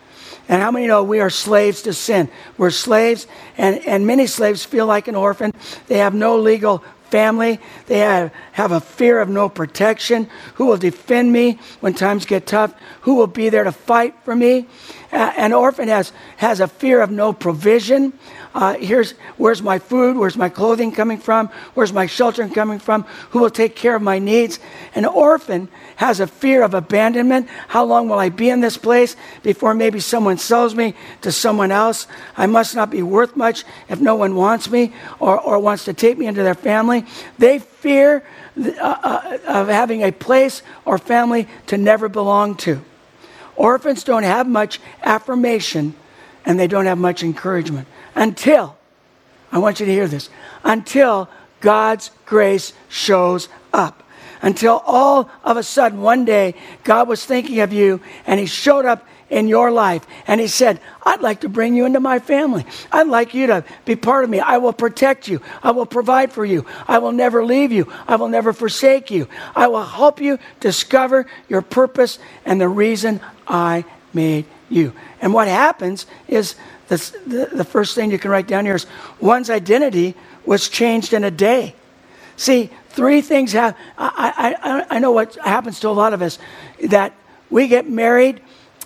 And 0.48 0.60
how 0.60 0.72
many 0.72 0.88
know 0.88 1.04
we 1.04 1.20
are 1.20 1.30
slaves 1.30 1.82
to 1.82 1.92
sin? 1.92 2.28
We're 2.58 2.70
slaves, 2.70 3.28
and, 3.56 3.78
and 3.86 4.08
many 4.08 4.26
slaves 4.26 4.64
feel 4.64 4.86
like 4.86 5.06
an 5.06 5.14
orphan. 5.14 5.52
They 5.86 5.98
have 5.98 6.14
no 6.14 6.36
legal 6.36 6.82
family. 7.10 7.60
They 7.86 7.98
have, 7.98 8.32
have 8.52 8.72
a 8.72 8.80
fear 8.80 9.20
of 9.20 9.28
no 9.28 9.48
protection. 9.48 10.28
Who 10.54 10.66
will 10.66 10.76
defend 10.76 11.32
me 11.32 11.58
when 11.80 11.94
times 11.94 12.26
get 12.26 12.46
tough? 12.46 12.74
Who 13.02 13.14
will 13.14 13.26
be 13.26 13.48
there 13.48 13.64
to 13.64 13.72
fight 13.72 14.14
for 14.24 14.34
me? 14.34 14.66
An 15.12 15.52
orphan 15.52 15.88
has, 15.88 16.12
has 16.36 16.60
a 16.60 16.68
fear 16.68 17.00
of 17.00 17.10
no 17.10 17.32
provision. 17.32 18.12
Uh, 18.54 18.74
here's 18.74 19.12
where's 19.36 19.62
my 19.62 19.78
food? 19.78 20.16
Where's 20.16 20.36
my 20.36 20.48
clothing 20.48 20.90
coming 20.90 21.18
from? 21.18 21.48
Where's 21.74 21.92
my 21.92 22.06
shelter 22.06 22.48
coming 22.48 22.78
from? 22.78 23.02
Who 23.30 23.40
will 23.40 23.50
take 23.50 23.76
care 23.76 23.94
of 23.94 24.02
my 24.02 24.18
needs? 24.18 24.58
An 24.94 25.04
orphan 25.04 25.68
has 25.96 26.20
a 26.20 26.26
fear 26.26 26.62
of 26.62 26.72
abandonment. 26.72 27.48
How 27.68 27.84
long 27.84 28.08
will 28.08 28.18
I 28.18 28.30
be 28.30 28.48
in 28.48 28.60
this 28.60 28.78
place 28.78 29.14
before 29.42 29.74
maybe 29.74 30.00
someone 30.00 30.38
sells 30.38 30.74
me 30.74 30.94
to 31.20 31.30
someone 31.30 31.70
else? 31.70 32.06
I 32.36 32.46
must 32.46 32.74
not 32.74 32.90
be 32.90 33.02
worth 33.02 33.36
much 33.36 33.64
if 33.88 34.00
no 34.00 34.14
one 34.14 34.34
wants 34.34 34.70
me 34.70 34.92
or, 35.20 35.38
or 35.38 35.58
wants 35.58 35.84
to 35.84 35.92
take 35.92 36.16
me 36.16 36.26
into 36.26 36.42
their 36.42 36.54
family. 36.54 37.04
they 37.38 37.58
fear 37.58 38.24
uh, 38.58 38.80
uh, 38.80 39.38
of 39.46 39.68
having 39.68 40.02
a 40.02 40.12
place 40.12 40.62
or 40.86 40.96
family 40.96 41.46
to 41.66 41.76
never 41.76 42.08
belong 42.08 42.56
to. 42.56 42.82
Orphans 43.56 44.04
don't 44.04 44.22
have 44.22 44.46
much 44.46 44.80
affirmation 45.02 45.94
and 46.44 46.58
they 46.58 46.66
don't 46.66 46.86
have 46.86 46.98
much 46.98 47.22
encouragement 47.22 47.88
until, 48.14 48.76
I 49.50 49.58
want 49.58 49.80
you 49.80 49.86
to 49.86 49.92
hear 49.92 50.08
this, 50.08 50.28
until 50.62 51.28
God's 51.60 52.10
grace 52.24 52.72
shows 52.88 53.48
up. 53.72 54.02
Until 54.42 54.82
all 54.86 55.30
of 55.42 55.56
a 55.56 55.62
sudden, 55.62 56.02
one 56.02 56.24
day, 56.24 56.54
God 56.84 57.08
was 57.08 57.24
thinking 57.24 57.60
of 57.60 57.72
you 57.72 58.00
and 58.26 58.38
He 58.38 58.46
showed 58.46 58.84
up 58.84 59.06
in 59.28 59.48
your 59.48 59.70
life. 59.70 60.06
And 60.26 60.40
he 60.40 60.46
said, 60.46 60.80
I'd 61.04 61.20
like 61.20 61.40
to 61.40 61.48
bring 61.48 61.74
you 61.74 61.84
into 61.84 62.00
my 62.00 62.18
family. 62.18 62.64
I'd 62.92 63.08
like 63.08 63.34
you 63.34 63.48
to 63.48 63.64
be 63.84 63.96
part 63.96 64.24
of 64.24 64.30
me. 64.30 64.40
I 64.40 64.58
will 64.58 64.72
protect 64.72 65.28
you. 65.28 65.40
I 65.62 65.72
will 65.72 65.86
provide 65.86 66.32
for 66.32 66.44
you. 66.44 66.64
I 66.86 66.98
will 66.98 67.12
never 67.12 67.44
leave 67.44 67.72
you. 67.72 67.92
I 68.06 68.16
will 68.16 68.28
never 68.28 68.52
forsake 68.52 69.10
you. 69.10 69.28
I 69.54 69.66
will 69.68 69.84
help 69.84 70.20
you 70.20 70.38
discover 70.60 71.26
your 71.48 71.62
purpose 71.62 72.18
and 72.44 72.60
the 72.60 72.68
reason 72.68 73.20
I 73.46 73.84
made 74.12 74.46
you. 74.68 74.92
And 75.20 75.32
what 75.32 75.48
happens 75.48 76.06
is 76.28 76.56
this, 76.88 77.10
the, 77.26 77.50
the 77.52 77.64
first 77.64 77.94
thing 77.94 78.10
you 78.10 78.18
can 78.18 78.30
write 78.30 78.46
down 78.46 78.64
here 78.64 78.76
is 78.76 78.86
one's 79.20 79.50
identity 79.50 80.14
was 80.44 80.68
changed 80.68 81.12
in 81.12 81.24
a 81.24 81.30
day. 81.30 81.74
See, 82.36 82.70
three 82.90 83.20
things 83.20 83.52
have, 83.52 83.76
I, 83.98 84.54
I, 84.62 84.96
I 84.96 84.98
know 84.98 85.10
what 85.10 85.34
happens 85.36 85.80
to 85.80 85.88
a 85.88 85.90
lot 85.90 86.12
of 86.12 86.22
us 86.22 86.38
that 86.84 87.12
we 87.50 87.68
get 87.68 87.88
married 87.88 88.40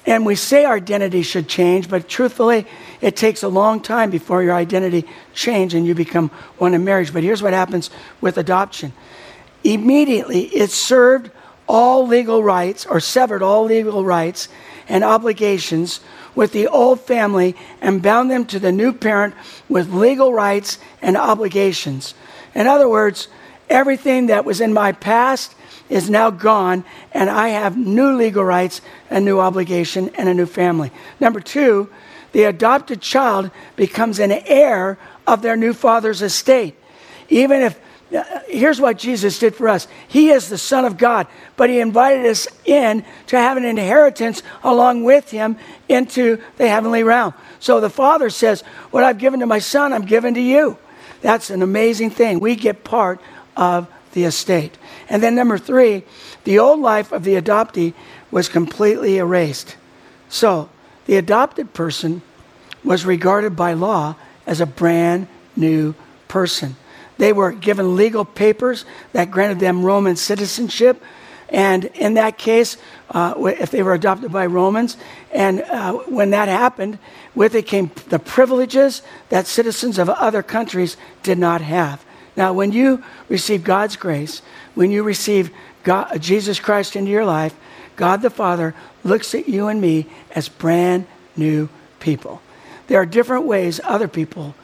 and 0.07 0.25
we 0.25 0.35
say 0.35 0.65
our 0.65 0.77
identity 0.77 1.23
should 1.23 1.47
change, 1.47 1.91
but 1.91 2.09
truthfully, 2.09 2.67
it 3.01 3.17
takes 3.17 3.43
a 3.43 3.49
long 3.49 3.81
time 3.81 4.11
before 4.11 4.43
your 4.43 4.55
identity 4.55 5.07
change 5.35 5.75
and 5.75 5.87
you 5.87 5.95
become 5.95 6.31
one 6.57 6.73
in 6.73 6.85
marriage. 6.85 7.13
But 7.13 7.23
here's 7.23 7.43
what 7.43 7.53
happens 7.53 7.91
with 8.21 8.39
adoption. 8.39 8.93
Immediately, 9.63 10.45
it 10.47 10.71
served 10.71 11.31
all 11.71 12.05
legal 12.05 12.43
rights 12.43 12.85
or 12.85 12.99
severed 12.99 13.43
all 13.43 13.65
legal 13.65 14.05
rights 14.05 14.49
and 14.89 15.05
obligations 15.05 16.01
with 16.35 16.53
the 16.53 16.67
old 16.67 17.01
family 17.01 17.55
and 17.81 18.03
bound 18.03 18.29
them 18.29 18.45
to 18.45 18.59
the 18.59 18.73
new 18.73 18.93
parent 18.93 19.35
with 19.69 19.93
legal 19.93 20.35
rights 20.35 20.79
and 21.01 21.17
obligations. 21.17 22.15
In 22.57 22.67
other 22.67 22.89
words, 22.89 23.29
everything 23.69 24.27
that 24.27 24.45
was 24.45 24.61
in 24.61 24.73
my 24.73 24.91
past 24.91 25.55
is 25.89 26.11
now 26.11 26.31
gone, 26.31 26.85
and 27.13 27.31
I 27.31 27.49
have 27.49 27.77
new 27.77 28.17
legal 28.17 28.45
rights, 28.45 28.81
a 29.09 29.21
new 29.21 29.39
obligation, 29.39 30.11
and 30.17 30.29
a 30.29 30.35
new 30.35 30.47
family. 30.47 30.91
Number 31.21 31.41
two, 31.41 31.89
the 32.33 32.45
adopted 32.45 33.01
child 33.01 33.51
becomes 33.77 34.19
an 34.19 34.33
heir 34.33 34.99
of 35.25 35.43
their 35.43 35.57
new 35.57 35.73
father's 35.73 36.23
estate. 36.23 36.75
Even 37.29 37.63
if, 37.63 37.79
here's 38.49 38.81
what 38.81 38.99
Jesus 38.99 39.39
did 39.39 39.55
for 39.55 39.69
us 39.69 39.87
He 40.09 40.31
is 40.31 40.49
the 40.49 40.59
Son 40.59 40.85
of 40.85 40.99
God, 40.99 41.27
but 41.57 41.71
He 41.71 41.81
invited 41.81 42.27
us 42.27 42.49
in 42.65 43.05
to 43.29 43.39
have 43.39 43.57
an 43.57 43.65
inheritance 43.65 44.43
along 44.63 45.05
with 45.05 45.31
Him 45.31 45.57
into 45.89 46.39
the 46.57 46.69
heavenly 46.69 47.03
realm. 47.03 47.35
So 47.61 47.81
the 47.81 47.91
Father 47.91 48.31
says, 48.31 48.63
What 48.91 49.05
I've 49.05 49.19
given 49.19 49.41
to 49.41 49.47
my 49.47 49.59
Son, 49.59 49.93
I'm 49.93 50.07
giving 50.07 50.35
to 50.35 50.41
you. 50.41 50.77
That's 51.21 51.51
an 51.51 51.63
amazing 51.63 52.11
thing. 52.11 52.41
We 52.41 52.57
get 52.57 52.85
part 52.85 53.21
of 53.57 53.89
the 54.13 54.25
estate. 54.25 54.77
And 55.09 55.23
then, 55.23 55.35
number 55.35 55.59
three, 55.59 56.03
the 56.45 56.59
old 56.59 56.81
life 56.81 57.13
of 57.13 57.25
the 57.25 57.35
adoptee 57.41 57.95
was 58.31 58.49
completely 58.49 59.19
erased. 59.19 59.77
So, 60.29 60.69
the 61.07 61.17
adopted 61.17 61.75
person 61.75 62.23
was 62.83 63.05
regarded 63.05 63.57
by 63.57 63.75
law 63.75 64.17
as 64.47 64.61
a 64.61 64.67
brand 64.67 65.29
new 65.57 65.95
person. 66.29 66.77
They 67.21 67.35
were 67.35 67.53
given 67.53 67.97
legal 67.97 68.25
papers 68.25 68.87
that 69.13 69.31
granted 69.31 69.61
them 69.61 69.85
Roman 69.85 70.17
citizenship. 70.17 71.03
And 71.51 71.85
in 71.85 72.15
that 72.15 72.39
case, 72.39 72.79
uh, 73.11 73.35
if 73.61 73.71
they 73.71 73.83
were 73.83 73.93
adopted 73.93 74.33
by 74.33 74.47
Romans, 74.47 74.97
and 75.31 75.61
uh, 75.61 75.93
when 76.09 76.31
that 76.31 76.49
happened, 76.49 76.99
with 77.35 77.55
it 77.55 77.67
came 77.67 77.91
the 78.09 78.19
privileges 78.19 79.03
that 79.29 79.47
citizens 79.47 79.99
of 79.99 80.09
other 80.09 80.43
countries 80.43 80.97
did 81.23 81.37
not 81.37 81.61
have. 81.61 82.03
Now, 82.37 82.55
when 82.55 82.73
you 82.73 83.05
receive 83.29 83.65
God's 83.65 83.97
grace, 83.97 84.41
when 84.75 84.91
you 84.91 85.03
receive 85.03 85.51
God, 85.83 86.23
Jesus 86.23 86.59
Christ 86.59 86.97
into 86.97 87.11
your 87.11 87.27
life, 87.27 87.55
God 87.97 88.23
the 88.23 88.31
Father 88.31 88.75
looks 89.05 89.35
at 89.35 89.47
you 89.47 89.69
and 89.69 89.79
me 89.79 90.07
as 90.35 90.49
brand 90.49 91.07
new 91.37 91.69
people. 91.99 92.41
There 92.87 92.99
are 92.99 93.05
different 93.05 93.45
ways 93.45 93.79
other 93.85 94.09
people 94.09 94.55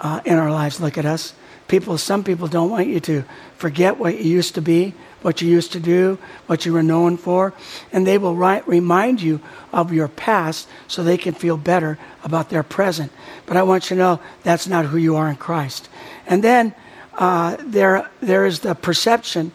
uh, 0.00 0.22
in 0.24 0.38
our 0.38 0.50
lives 0.50 0.80
look 0.80 0.96
at 0.96 1.04
us. 1.04 1.34
People, 1.68 1.98
some 1.98 2.22
people 2.22 2.46
don't 2.46 2.70
want 2.70 2.86
you 2.86 3.00
to 3.00 3.24
forget 3.56 3.98
what 3.98 4.18
you 4.18 4.30
used 4.30 4.54
to 4.54 4.62
be, 4.62 4.94
what 5.22 5.42
you 5.42 5.48
used 5.48 5.72
to 5.72 5.80
do, 5.80 6.18
what 6.46 6.64
you 6.64 6.72
were 6.72 6.82
known 6.82 7.16
for, 7.16 7.52
and 7.92 8.06
they 8.06 8.18
will 8.18 8.36
ri- 8.36 8.62
remind 8.66 9.20
you 9.20 9.40
of 9.72 9.92
your 9.92 10.06
past 10.06 10.68
so 10.86 11.02
they 11.02 11.18
can 11.18 11.34
feel 11.34 11.56
better 11.56 11.98
about 12.22 12.50
their 12.50 12.62
present. 12.62 13.10
But 13.46 13.56
I 13.56 13.64
want 13.64 13.90
you 13.90 13.96
to 13.96 14.02
know 14.02 14.20
that's 14.44 14.68
not 14.68 14.86
who 14.86 14.98
you 14.98 15.16
are 15.16 15.28
in 15.28 15.36
Christ. 15.36 15.88
And 16.26 16.44
then 16.44 16.74
uh, 17.14 17.56
there, 17.60 18.08
there 18.20 18.46
is 18.46 18.60
the 18.60 18.74
perception 18.74 19.50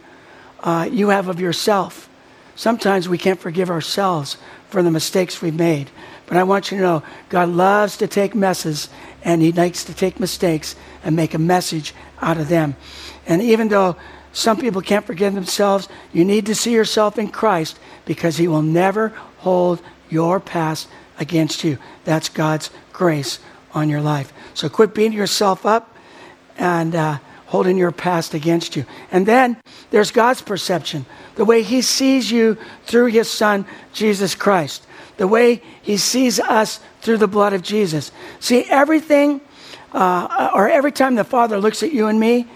uh, 0.59 0.89
you 0.91 1.09
have 1.09 1.29
of 1.29 1.39
yourself. 1.39 2.09
Sometimes 2.61 3.09
we 3.09 3.17
can't 3.17 3.39
forgive 3.39 3.71
ourselves 3.71 4.37
for 4.69 4.83
the 4.83 4.91
mistakes 4.91 5.41
we've 5.41 5.51
made. 5.51 5.89
But 6.27 6.37
I 6.37 6.43
want 6.43 6.69
you 6.69 6.77
to 6.77 6.83
know 6.83 7.03
God 7.27 7.49
loves 7.49 7.97
to 7.97 8.07
take 8.07 8.35
messes 8.35 8.87
and 9.23 9.41
He 9.41 9.51
likes 9.51 9.83
to 9.85 9.95
take 9.95 10.19
mistakes 10.19 10.75
and 11.03 11.15
make 11.15 11.33
a 11.33 11.39
message 11.39 11.95
out 12.21 12.37
of 12.37 12.49
them. 12.49 12.75
And 13.25 13.41
even 13.41 13.69
though 13.69 13.95
some 14.31 14.57
people 14.57 14.83
can't 14.83 15.07
forgive 15.07 15.33
themselves, 15.33 15.89
you 16.13 16.23
need 16.23 16.45
to 16.45 16.53
see 16.53 16.71
yourself 16.71 17.17
in 17.17 17.29
Christ 17.29 17.79
because 18.05 18.37
He 18.37 18.47
will 18.47 18.61
never 18.61 19.07
hold 19.37 19.81
your 20.11 20.39
past 20.39 20.87
against 21.17 21.63
you. 21.63 21.79
That's 22.03 22.29
God's 22.29 22.69
grace 22.93 23.39
on 23.73 23.89
your 23.89 24.01
life. 24.01 24.31
So 24.53 24.69
quit 24.69 24.93
beating 24.93 25.13
yourself 25.13 25.65
up 25.65 25.97
and. 26.59 26.93
Uh, 26.93 27.17
holding 27.51 27.77
your 27.77 27.91
past 27.91 28.33
against 28.33 28.77
you. 28.77 28.85
And 29.11 29.25
then 29.25 29.57
there's 29.89 30.09
God's 30.09 30.41
perception, 30.41 31.05
the 31.35 31.43
way 31.43 31.63
He 31.63 31.81
sees 31.81 32.31
you 32.31 32.57
through 32.85 33.07
His 33.07 33.29
Son, 33.29 33.65
Jesus 33.91 34.35
Christ, 34.35 34.87
the 35.17 35.27
way 35.27 35.61
He 35.81 35.97
sees 35.97 36.39
us 36.39 36.79
through 37.01 37.17
the 37.17 37.27
blood 37.27 37.51
of 37.51 37.61
Jesus. 37.61 38.13
See, 38.39 38.63
everything, 38.69 39.41
uh, 39.91 40.51
or 40.55 40.69
every 40.69 40.93
time 40.93 41.15
the 41.15 41.25
Father 41.25 41.57
looks 41.57 41.83
at 41.83 41.91
you 41.91 42.07
and 42.07 42.21
me, 42.21 42.47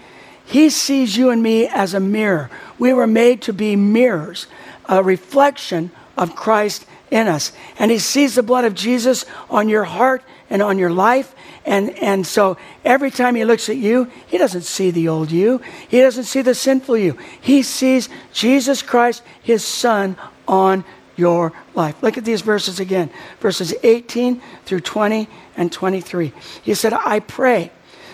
He 0.46 0.70
sees 0.70 1.14
you 1.14 1.28
and 1.28 1.42
me 1.42 1.68
as 1.68 1.92
a 1.92 2.00
mirror. 2.00 2.48
We 2.78 2.94
were 2.94 3.06
made 3.06 3.42
to 3.42 3.52
be 3.52 3.76
mirrors, 3.76 4.46
a 4.86 5.02
reflection 5.02 5.90
of 6.16 6.34
Christ 6.34 6.86
in 7.10 7.28
us. 7.28 7.52
And 7.78 7.90
He 7.90 7.98
sees 7.98 8.34
the 8.34 8.42
blood 8.42 8.64
of 8.64 8.74
Jesus 8.74 9.26
on 9.50 9.68
your 9.68 9.84
heart 9.84 10.22
and 10.48 10.62
on 10.62 10.78
your 10.78 10.90
life. 10.90 11.34
And, 11.66 11.90
and 11.98 12.24
so 12.24 12.56
every 12.84 13.10
time 13.10 13.34
he 13.34 13.44
looks 13.44 13.68
at 13.68 13.76
you, 13.76 14.08
he 14.28 14.38
doesn't 14.38 14.62
see 14.62 14.92
the 14.92 15.08
old 15.08 15.32
you. 15.32 15.60
He 15.88 16.00
doesn't 16.00 16.24
see 16.24 16.40
the 16.40 16.54
sinful 16.54 16.96
you. 16.96 17.18
He 17.40 17.62
sees 17.62 18.08
Jesus 18.32 18.82
Christ, 18.82 19.22
his 19.42 19.64
son, 19.64 20.16
on 20.46 20.84
your 21.16 21.52
life. 21.74 22.00
Look 22.02 22.16
at 22.16 22.24
these 22.24 22.42
verses 22.42 22.78
again 22.78 23.10
verses 23.40 23.74
18 23.82 24.40
through 24.64 24.80
20 24.80 25.28
and 25.56 25.72
23. 25.72 26.32
He 26.62 26.74
said, 26.74 26.92
I 26.92 27.20
pray 27.20 27.72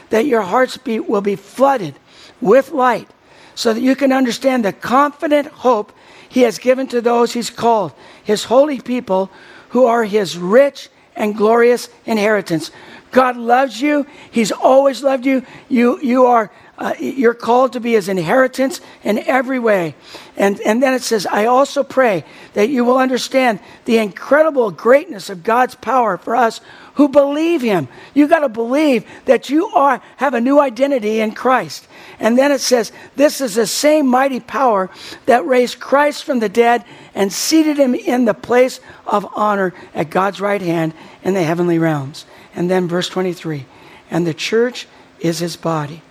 that 0.08 0.24
your 0.24 0.42
hearts 0.42 0.78
be, 0.78 0.98
will 0.98 1.20
be 1.20 1.36
flooded 1.36 1.94
with 2.40 2.70
light 2.70 3.10
so 3.54 3.74
that 3.74 3.80
you 3.80 3.94
can 3.94 4.12
understand 4.12 4.64
the 4.64 4.72
confident 4.72 5.48
hope 5.48 5.92
he 6.28 6.42
has 6.42 6.58
given 6.58 6.86
to 6.86 7.02
those 7.02 7.34
he's 7.34 7.50
called, 7.50 7.92
his 8.24 8.44
holy 8.44 8.80
people 8.80 9.30
who 9.70 9.84
are 9.84 10.04
his 10.04 10.38
rich 10.38 10.88
and 11.16 11.36
glorious 11.36 11.88
inheritance. 12.06 12.70
God 13.10 13.36
loves 13.36 13.80
you. 13.80 14.06
He's 14.30 14.50
always 14.52 15.02
loved 15.02 15.26
you. 15.26 15.44
You, 15.68 16.00
you 16.00 16.26
are, 16.26 16.50
uh, 16.78 16.94
you're 16.98 17.34
called 17.34 17.74
to 17.74 17.80
be 17.80 17.92
his 17.92 18.08
inheritance 18.08 18.80
in 19.04 19.18
every 19.18 19.58
way. 19.58 19.94
And, 20.36 20.58
and 20.62 20.82
then 20.82 20.94
it 20.94 21.02
says, 21.02 21.26
I 21.26 21.44
also 21.44 21.82
pray 21.82 22.24
that 22.54 22.70
you 22.70 22.84
will 22.84 22.96
understand 22.96 23.60
the 23.84 23.98
incredible 23.98 24.70
greatness 24.70 25.28
of 25.28 25.42
God's 25.42 25.74
power 25.74 26.16
for 26.16 26.34
us 26.34 26.62
who 26.94 27.08
believe 27.08 27.62
him. 27.62 27.88
You 28.14 28.28
got 28.28 28.40
to 28.40 28.48
believe 28.48 29.06
that 29.24 29.48
you 29.48 29.68
are, 29.68 30.02
have 30.18 30.34
a 30.34 30.40
new 30.40 30.60
identity 30.60 31.20
in 31.20 31.32
Christ. 31.32 31.86
And 32.18 32.36
then 32.36 32.52
it 32.52 32.60
says, 32.60 32.92
This 33.16 33.40
is 33.40 33.54
the 33.54 33.66
same 33.66 34.06
mighty 34.06 34.40
power 34.40 34.90
that 35.26 35.46
raised 35.46 35.80
Christ 35.80 36.24
from 36.24 36.40
the 36.40 36.48
dead 36.48 36.84
and 37.14 37.32
seated 37.32 37.78
him 37.78 37.94
in 37.94 38.24
the 38.24 38.34
place 38.34 38.80
of 39.06 39.26
honor 39.34 39.72
at 39.94 40.10
God's 40.10 40.40
right 40.40 40.60
hand 40.60 40.92
in 41.22 41.34
the 41.34 41.42
heavenly 41.42 41.78
realms. 41.78 42.26
And 42.54 42.70
then 42.70 42.88
verse 42.88 43.08
23 43.08 43.64
And 44.10 44.26
the 44.26 44.34
church 44.34 44.86
is 45.20 45.38
his 45.38 45.56
body. 45.56 46.02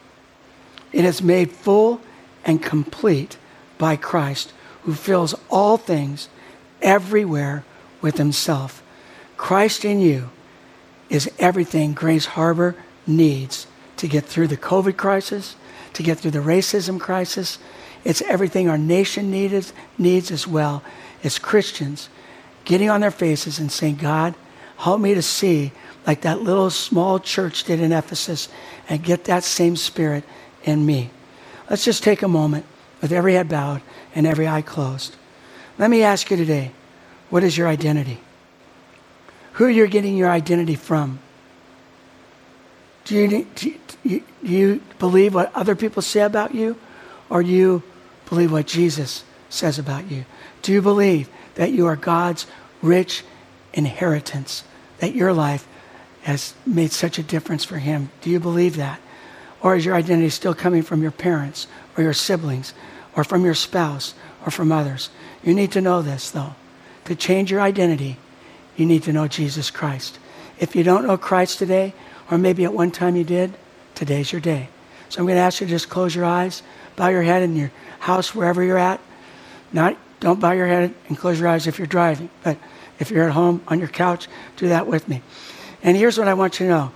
It 0.92 1.06
is 1.06 1.22
made 1.22 1.52
full 1.52 2.02
and 2.44 2.62
complete 2.62 3.38
by 3.78 3.96
Christ, 3.96 4.52
who 4.84 4.94
fills 4.94 5.36
all 5.50 5.78
things 5.78 6.28
everywhere 6.82 7.64
with 8.02 8.18
himself. 8.18 8.84
Christ 9.38 9.86
in 9.86 10.02
you 10.02 10.30
is 11.12 11.30
everything 11.40 11.92
Grays 11.92 12.26
Harbor 12.26 12.74
needs 13.06 13.68
to 13.98 14.08
get 14.08 14.26
through 14.26 14.48
the 14.48 14.58
COVID 14.58 14.96
crisis, 14.96 15.58
to 15.94 16.04
get 16.04 16.18
through 16.18 16.32
the 16.32 16.40
racism 16.40 17.00
crisis. 17.00 17.60
It's 18.06 18.22
everything 18.22 18.70
our 18.70 18.78
nation 18.78 19.30
needs, 19.30 19.74
needs 19.98 20.32
as 20.32 20.48
well 20.48 20.82
as 21.22 21.38
Christians 21.38 22.08
getting 22.64 22.90
on 22.90 23.02
their 23.02 23.12
faces 23.12 23.60
and 23.60 23.70
saying, 23.70 23.98
God, 23.98 24.36
help 24.78 25.02
me 25.02 25.14
to 25.14 25.22
see 25.22 25.74
like 26.08 26.22
that 26.22 26.42
little 26.42 26.70
small 26.70 27.20
church 27.20 27.66
did 27.66 27.82
in 27.82 27.92
Ephesus 27.92 28.48
and 28.88 29.04
get 29.04 29.26
that 29.26 29.44
same 29.44 29.76
spirit 29.76 30.24
in 30.64 30.86
me. 30.86 31.12
Let's 31.70 31.84
just 31.84 32.04
take 32.04 32.22
a 32.22 32.28
moment 32.30 32.66
with 33.02 33.12
every 33.12 33.34
head 33.34 33.50
bowed 33.50 33.82
and 34.16 34.26
every 34.26 34.48
eye 34.48 34.62
closed. 34.62 35.18
Let 35.78 35.90
me 35.90 36.04
ask 36.04 36.32
you 36.32 36.38
today 36.38 36.72
what 37.30 37.44
is 37.44 37.58
your 37.58 37.68
identity? 37.68 38.22
Who 39.54 39.68
you're 39.68 39.88
getting 39.88 40.16
your 40.18 40.30
identity 40.30 40.76
from? 40.76 41.20
Do 43.06 43.16
you, 43.16 43.48
do 43.56 43.70
you, 43.70 43.80
do 44.04 44.22
you 44.42 44.82
believe 45.00 45.34
what 45.34 45.54
other 45.56 45.76
people 45.76 46.02
say 46.02 46.22
about 46.22 46.56
you? 46.56 46.78
Or 47.30 47.44
do 47.44 47.50
you 47.50 47.84
believe 48.30 48.52
what 48.52 48.68
Jesus 48.68 49.24
says 49.50 49.80
about 49.80 50.10
you? 50.10 50.26
Do 50.62 50.72
you 50.72 50.82
believe 50.82 51.30
that 51.56 51.72
you 51.72 51.88
are 51.88 51.96
God's 51.96 52.48
rich 52.82 53.24
inheritance, 53.74 54.64
that 55.00 55.16
your 55.16 55.34
life 55.34 55.68
has 56.24 56.54
made 56.66 56.92
such 56.92 57.18
a 57.18 57.24
difference 57.24 57.66
for 57.66 57.78
Him? 57.78 58.10
Do 58.22 58.30
you 58.30 58.40
believe 58.40 58.78
that? 58.78 59.00
Or 59.62 59.76
is 59.76 59.86
your 59.86 59.96
identity 59.96 60.30
still 60.30 60.54
coming 60.54 60.82
from 60.82 61.02
your 61.02 61.12
parents 61.12 61.68
or 61.96 62.04
your 62.04 62.14
siblings 62.14 62.74
or 63.16 63.24
from 63.24 63.46
your 63.46 63.54
spouse 63.54 64.14
or 64.46 64.52
from 64.52 64.72
others? 64.72 65.10
You 65.44 65.54
need 65.54 65.72
to 65.74 65.82
know 65.82 66.02
this, 66.02 66.32
though. 66.32 66.56
To 67.06 67.16
change 67.16 67.52
your 67.52 67.62
identity, 67.62 68.18
you 68.82 68.88
need 68.88 69.04
to 69.04 69.14
know 69.14 69.28
Jesus 69.28 69.70
Christ. 69.70 70.18
If 70.58 70.76
you 70.76 70.84
don't 70.84 71.06
know 71.06 71.16
Christ 71.16 71.60
today, 71.60 71.94
or 72.32 72.40
maybe 72.40 72.64
at 72.64 72.74
one 72.74 72.90
time 72.90 73.16
you 73.16 73.24
did, 73.24 73.54
today's 73.94 74.32
your 74.32 74.42
day. 74.42 74.70
So 75.10 75.20
I'm 75.20 75.28
going 75.28 75.38
to 75.38 75.42
ask 75.42 75.62
you 75.62 75.68
to 75.68 75.72
just 75.72 75.88
close 75.88 76.16
your 76.16 76.26
eyes, 76.26 76.64
bow 76.96 77.10
your 77.10 77.22
head 77.22 77.44
in 77.44 77.56
your 77.56 77.72
house, 78.00 78.34
wherever 78.34 78.64
you're 78.64 78.80
at. 78.80 79.00
Not, 79.72 79.98
don't 80.20 80.40
bow 80.40 80.54
your 80.54 80.66
head 80.66 80.96
and 81.08 81.18
close 81.18 81.40
your 81.40 81.48
eyes 81.48 81.68
if 81.68 81.78
you're 81.78 81.86
driving, 81.86 82.32
but 82.44 82.58
if 83.00 83.12
you're 83.12 83.26
at 83.26 83.34
home 83.34 83.62
on 83.68 83.78
your 83.78 83.88
couch, 83.88 84.28
do 84.58 84.70
that 84.70 84.88
with 84.88 85.08
me. 85.08 85.22
And 85.84 85.96
here's 85.96 86.18
what 86.18 86.28
I 86.28 86.34
want 86.34 86.60
you 86.60 86.66
to 86.66 86.72
know. 86.72 86.92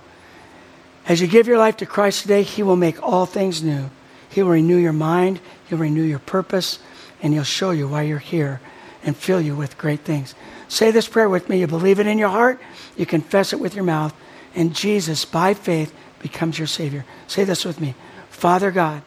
As 1.06 1.20
you 1.20 1.28
give 1.28 1.46
your 1.46 1.58
life 1.58 1.76
to 1.76 1.86
Christ 1.86 2.22
today, 2.22 2.42
He 2.42 2.64
will 2.64 2.74
make 2.74 3.00
all 3.00 3.26
things 3.26 3.62
new. 3.62 3.90
He 4.28 4.42
will 4.42 4.50
renew 4.50 4.76
your 4.76 4.92
mind, 4.92 5.38
He'll 5.68 5.78
renew 5.78 6.02
your 6.02 6.18
purpose, 6.18 6.80
and 7.22 7.32
He'll 7.32 7.44
show 7.44 7.70
you 7.70 7.86
why 7.86 8.02
you're 8.02 8.18
here 8.18 8.60
and 9.04 9.16
fill 9.16 9.40
you 9.40 9.54
with 9.54 9.78
great 9.78 10.00
things. 10.00 10.34
Say 10.68 10.90
this 10.90 11.08
prayer 11.08 11.28
with 11.28 11.48
me. 11.48 11.60
You 11.60 11.66
believe 11.66 12.00
it 12.00 12.06
in 12.06 12.18
your 12.18 12.28
heart, 12.28 12.60
you 12.96 13.06
confess 13.06 13.52
it 13.52 13.60
with 13.60 13.74
your 13.74 13.84
mouth, 13.84 14.14
and 14.54 14.74
Jesus, 14.74 15.24
by 15.24 15.54
faith, 15.54 15.94
becomes 16.18 16.58
your 16.58 16.66
Savior. 16.66 17.04
Say 17.26 17.44
this 17.44 17.64
with 17.64 17.80
me 17.80 17.94
Father 18.30 18.70
God, 18.70 19.02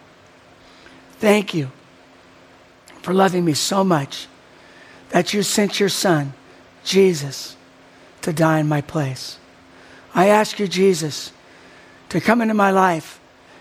thank 1.13 1.53
you 1.53 1.71
for 3.01 3.13
loving 3.13 3.45
me 3.45 3.53
so 3.53 3.83
much 3.83 4.27
that 5.09 5.33
you 5.33 5.43
sent 5.43 5.79
your 5.79 5.89
Son, 5.89 6.33
Jesus, 6.83 7.55
to 8.21 8.33
die 8.33 8.59
in 8.59 8.67
my 8.67 8.81
place. 8.81 9.37
I 10.13 10.27
ask 10.27 10.59
you, 10.59 10.67
Jesus, 10.67 11.31
to 12.09 12.19
come 12.19 12.41
into 12.41 12.53
my 12.53 12.71
life 12.71 13.19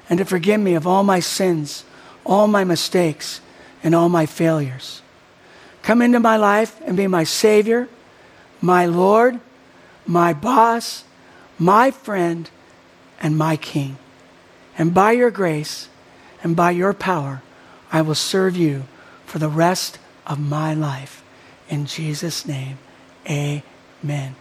and 0.08 0.18
to 0.18 0.24
forgive 0.24 0.60
me 0.60 0.74
of 0.74 0.86
all 0.86 1.02
my 1.02 1.20
sins, 1.20 1.84
all 2.24 2.46
my 2.46 2.64
mistakes, 2.64 3.40
and 3.82 3.94
all 3.94 4.08
my 4.08 4.26
failures. 4.26 5.02
Come 5.88 6.02
into 6.02 6.20
my 6.20 6.36
life 6.36 6.78
and 6.84 6.98
be 6.98 7.06
my 7.06 7.24
Savior, 7.24 7.88
my 8.60 8.84
Lord, 8.84 9.40
my 10.06 10.34
boss, 10.34 11.04
my 11.58 11.90
friend, 11.90 12.50
and 13.22 13.38
my 13.38 13.56
King. 13.56 13.96
And 14.76 14.92
by 14.92 15.12
your 15.12 15.30
grace 15.30 15.88
and 16.42 16.54
by 16.54 16.72
your 16.72 16.92
power, 16.92 17.40
I 17.90 18.02
will 18.02 18.14
serve 18.14 18.54
you 18.54 18.84
for 19.24 19.38
the 19.38 19.48
rest 19.48 19.98
of 20.26 20.38
my 20.38 20.74
life. 20.74 21.24
In 21.70 21.86
Jesus' 21.86 22.44
name, 22.44 22.76
amen. 23.26 24.36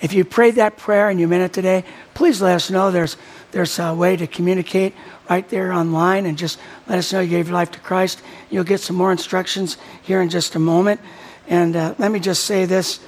If 0.00 0.12
you 0.12 0.24
prayed 0.24 0.54
that 0.54 0.76
prayer 0.76 1.08
and 1.08 1.18
you 1.18 1.26
meant 1.26 1.42
it 1.42 1.52
today, 1.52 1.82
please 2.14 2.40
let 2.40 2.54
us 2.54 2.70
know. 2.70 2.92
There's, 2.92 3.16
there's 3.52 3.78
a 3.78 3.94
way 3.94 4.16
to 4.16 4.26
communicate 4.26 4.94
right 5.30 5.48
there 5.48 5.72
online 5.72 6.26
and 6.26 6.36
just 6.36 6.58
let 6.88 6.98
us 6.98 7.12
know 7.12 7.20
you 7.20 7.28
gave 7.28 7.48
your 7.48 7.54
life 7.54 7.70
to 7.72 7.80
Christ. 7.80 8.22
You'll 8.50 8.64
get 8.64 8.80
some 8.80 8.96
more 8.96 9.12
instructions 9.12 9.76
here 10.02 10.20
in 10.20 10.30
just 10.30 10.54
a 10.54 10.58
moment. 10.58 11.00
And 11.46 11.76
uh, 11.76 11.94
let 11.98 12.10
me 12.10 12.18
just 12.18 12.44
say 12.44 12.64
this 12.64 13.00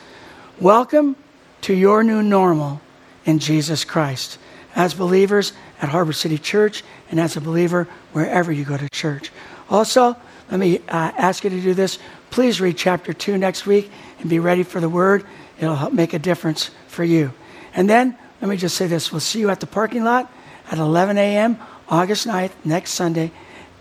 welcome 0.61 1.17
to 1.63 1.75
your 1.75 2.05
new 2.05 2.23
normal 2.23 2.81
in 3.25 3.39
Jesus 3.39 3.85
Christ. 3.85 4.39
As 4.77 4.93
believers 4.93 5.53
at 5.81 5.89
Harbor 5.89 6.13
City 6.13 6.37
Church 6.37 6.85
and 7.11 7.19
as 7.19 7.37
a 7.37 7.41
believer 7.41 7.89
wherever 8.13 8.53
you 8.53 8.65
go 8.65 8.77
to 8.77 8.89
church. 8.91 9.31
Also, 9.71 10.17
let 10.51 10.61
me 10.61 10.79
uh, 10.89 11.13
ask 11.17 11.45
you 11.45 11.51
to 11.51 11.61
do 11.61 11.73
this. 11.73 11.99
Please 12.31 12.61
read 12.61 12.77
chapter 12.77 13.13
2 13.13 13.39
next 13.39 13.67
week 13.67 13.91
and 14.21 14.29
be 14.29 14.39
ready 14.41 14.63
for 14.63 14.81
the 14.81 14.89
word. 14.89 15.25
It'll 15.59 15.77
help 15.77 15.93
make 15.93 16.13
a 16.13 16.19
difference 16.19 16.71
for 16.89 17.05
you. 17.05 17.33
And 17.75 17.89
then, 17.89 18.19
let 18.41 18.51
me 18.51 18.57
just 18.57 18.77
say 18.77 18.87
this 18.87 19.11
we'll 19.11 19.21
see 19.21 19.41
you 19.41 19.49
at 19.49 19.61
the 19.61 19.67
parking 19.67 20.05
lot 20.05 20.31
at 20.71 20.79
11 20.79 21.19
a.m. 21.19 21.59
August 21.89 22.27
9th, 22.27 22.53
next 22.65 22.93
Sunday, 22.93 23.31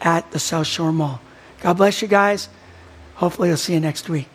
at 0.02 0.30
the 0.32 0.40
South 0.40 0.68
Shore 0.68 0.92
Mall. 0.92 1.22
God 1.62 1.78
bless 1.78 2.02
you 2.02 2.08
guys. 2.08 2.50
Hopefully, 3.16 3.50
I'll 3.50 3.58
see 3.58 3.74
you 3.74 3.80
next 3.80 4.10
week. 4.10 4.28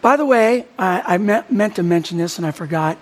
By 0.00 0.16
the 0.16 0.26
way, 0.26 0.66
I, 0.78 1.14
I 1.14 1.18
meant, 1.18 1.52
meant, 1.52 1.76
to 1.76 1.82
mention 1.82 2.18
this 2.18 2.38
and 2.38 2.46
I 2.46 2.50
forgot. 2.50 2.98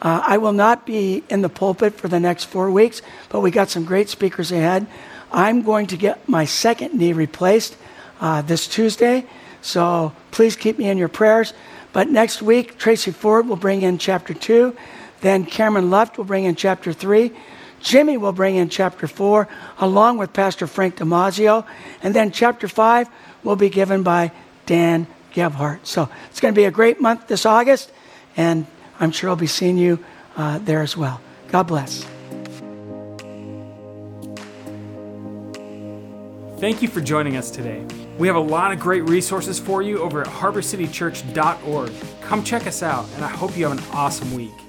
Uh, 0.00 0.22
I 0.24 0.38
will 0.38 0.52
not 0.52 0.86
be 0.86 1.24
in 1.28 1.42
the 1.42 1.48
pulpit 1.48 1.94
for 1.94 2.08
the 2.08 2.20
next 2.20 2.44
four 2.44 2.70
weeks, 2.70 3.02
but 3.28 3.40
we 3.40 3.50
got 3.50 3.70
some 3.70 3.84
great 3.84 4.08
speakers 4.08 4.52
ahead. 4.52 4.86
I'm 5.32 5.62
going 5.62 5.88
to 5.88 5.96
get 5.96 6.28
my 6.28 6.44
second 6.44 6.94
knee 6.94 7.12
replaced 7.12 7.76
uh, 8.20 8.42
this 8.42 8.68
Tuesday, 8.68 9.26
so 9.62 10.12
please 10.30 10.54
keep 10.54 10.78
me 10.78 10.88
in 10.88 10.98
your 10.98 11.08
prayers. 11.08 11.52
But 11.92 12.08
next 12.08 12.42
week, 12.42 12.78
Tracy 12.78 13.10
Ford 13.10 13.48
will 13.48 13.56
bring 13.56 13.82
in 13.82 13.98
chapter 13.98 14.34
2. 14.34 14.76
Then 15.22 15.44
Cameron 15.44 15.90
Luft 15.90 16.18
will 16.18 16.24
bring 16.24 16.44
in 16.44 16.54
chapter 16.54 16.92
3. 16.92 17.32
Jimmy 17.84 18.16
will 18.16 18.32
bring 18.32 18.56
in 18.56 18.70
chapter 18.70 19.06
4, 19.06 19.46
along 19.78 20.16
with 20.16 20.32
Pastor 20.32 20.66
Frank 20.66 20.96
Damazio. 20.96 21.66
And 22.02 22.14
then 22.14 22.32
chapter 22.32 22.66
5 22.66 23.08
will 23.44 23.56
be 23.56 23.68
given 23.68 24.02
by 24.02 24.32
Dan 24.66 25.06
Gebhardt. 25.34 25.86
So 25.86 26.08
it's 26.30 26.40
going 26.40 26.54
to 26.54 26.58
be 26.58 26.64
a 26.64 26.70
great 26.70 27.00
month 27.00 27.28
this 27.28 27.44
August, 27.44 27.92
and 28.36 28.66
I'm 28.98 29.12
sure 29.12 29.28
I'll 29.28 29.36
be 29.36 29.46
seeing 29.46 29.76
you 29.76 30.02
uh, 30.36 30.58
there 30.58 30.80
as 30.80 30.96
well. 30.96 31.20
God 31.48 31.64
bless. 31.64 32.04
Thank 36.58 36.80
you 36.80 36.88
for 36.88 37.02
joining 37.02 37.36
us 37.36 37.50
today. 37.50 37.84
We 38.16 38.26
have 38.28 38.36
a 38.36 38.40
lot 38.40 38.72
of 38.72 38.80
great 38.80 39.02
resources 39.02 39.58
for 39.60 39.82
you 39.82 39.98
over 40.00 40.22
at 40.22 40.26
harborcitychurch.org. 40.26 41.92
Come 42.22 42.44
check 42.44 42.66
us 42.66 42.82
out, 42.82 43.06
and 43.16 43.24
I 43.24 43.28
hope 43.28 43.58
you 43.58 43.68
have 43.68 43.76
an 43.76 43.84
awesome 43.92 44.32
week. 44.32 44.63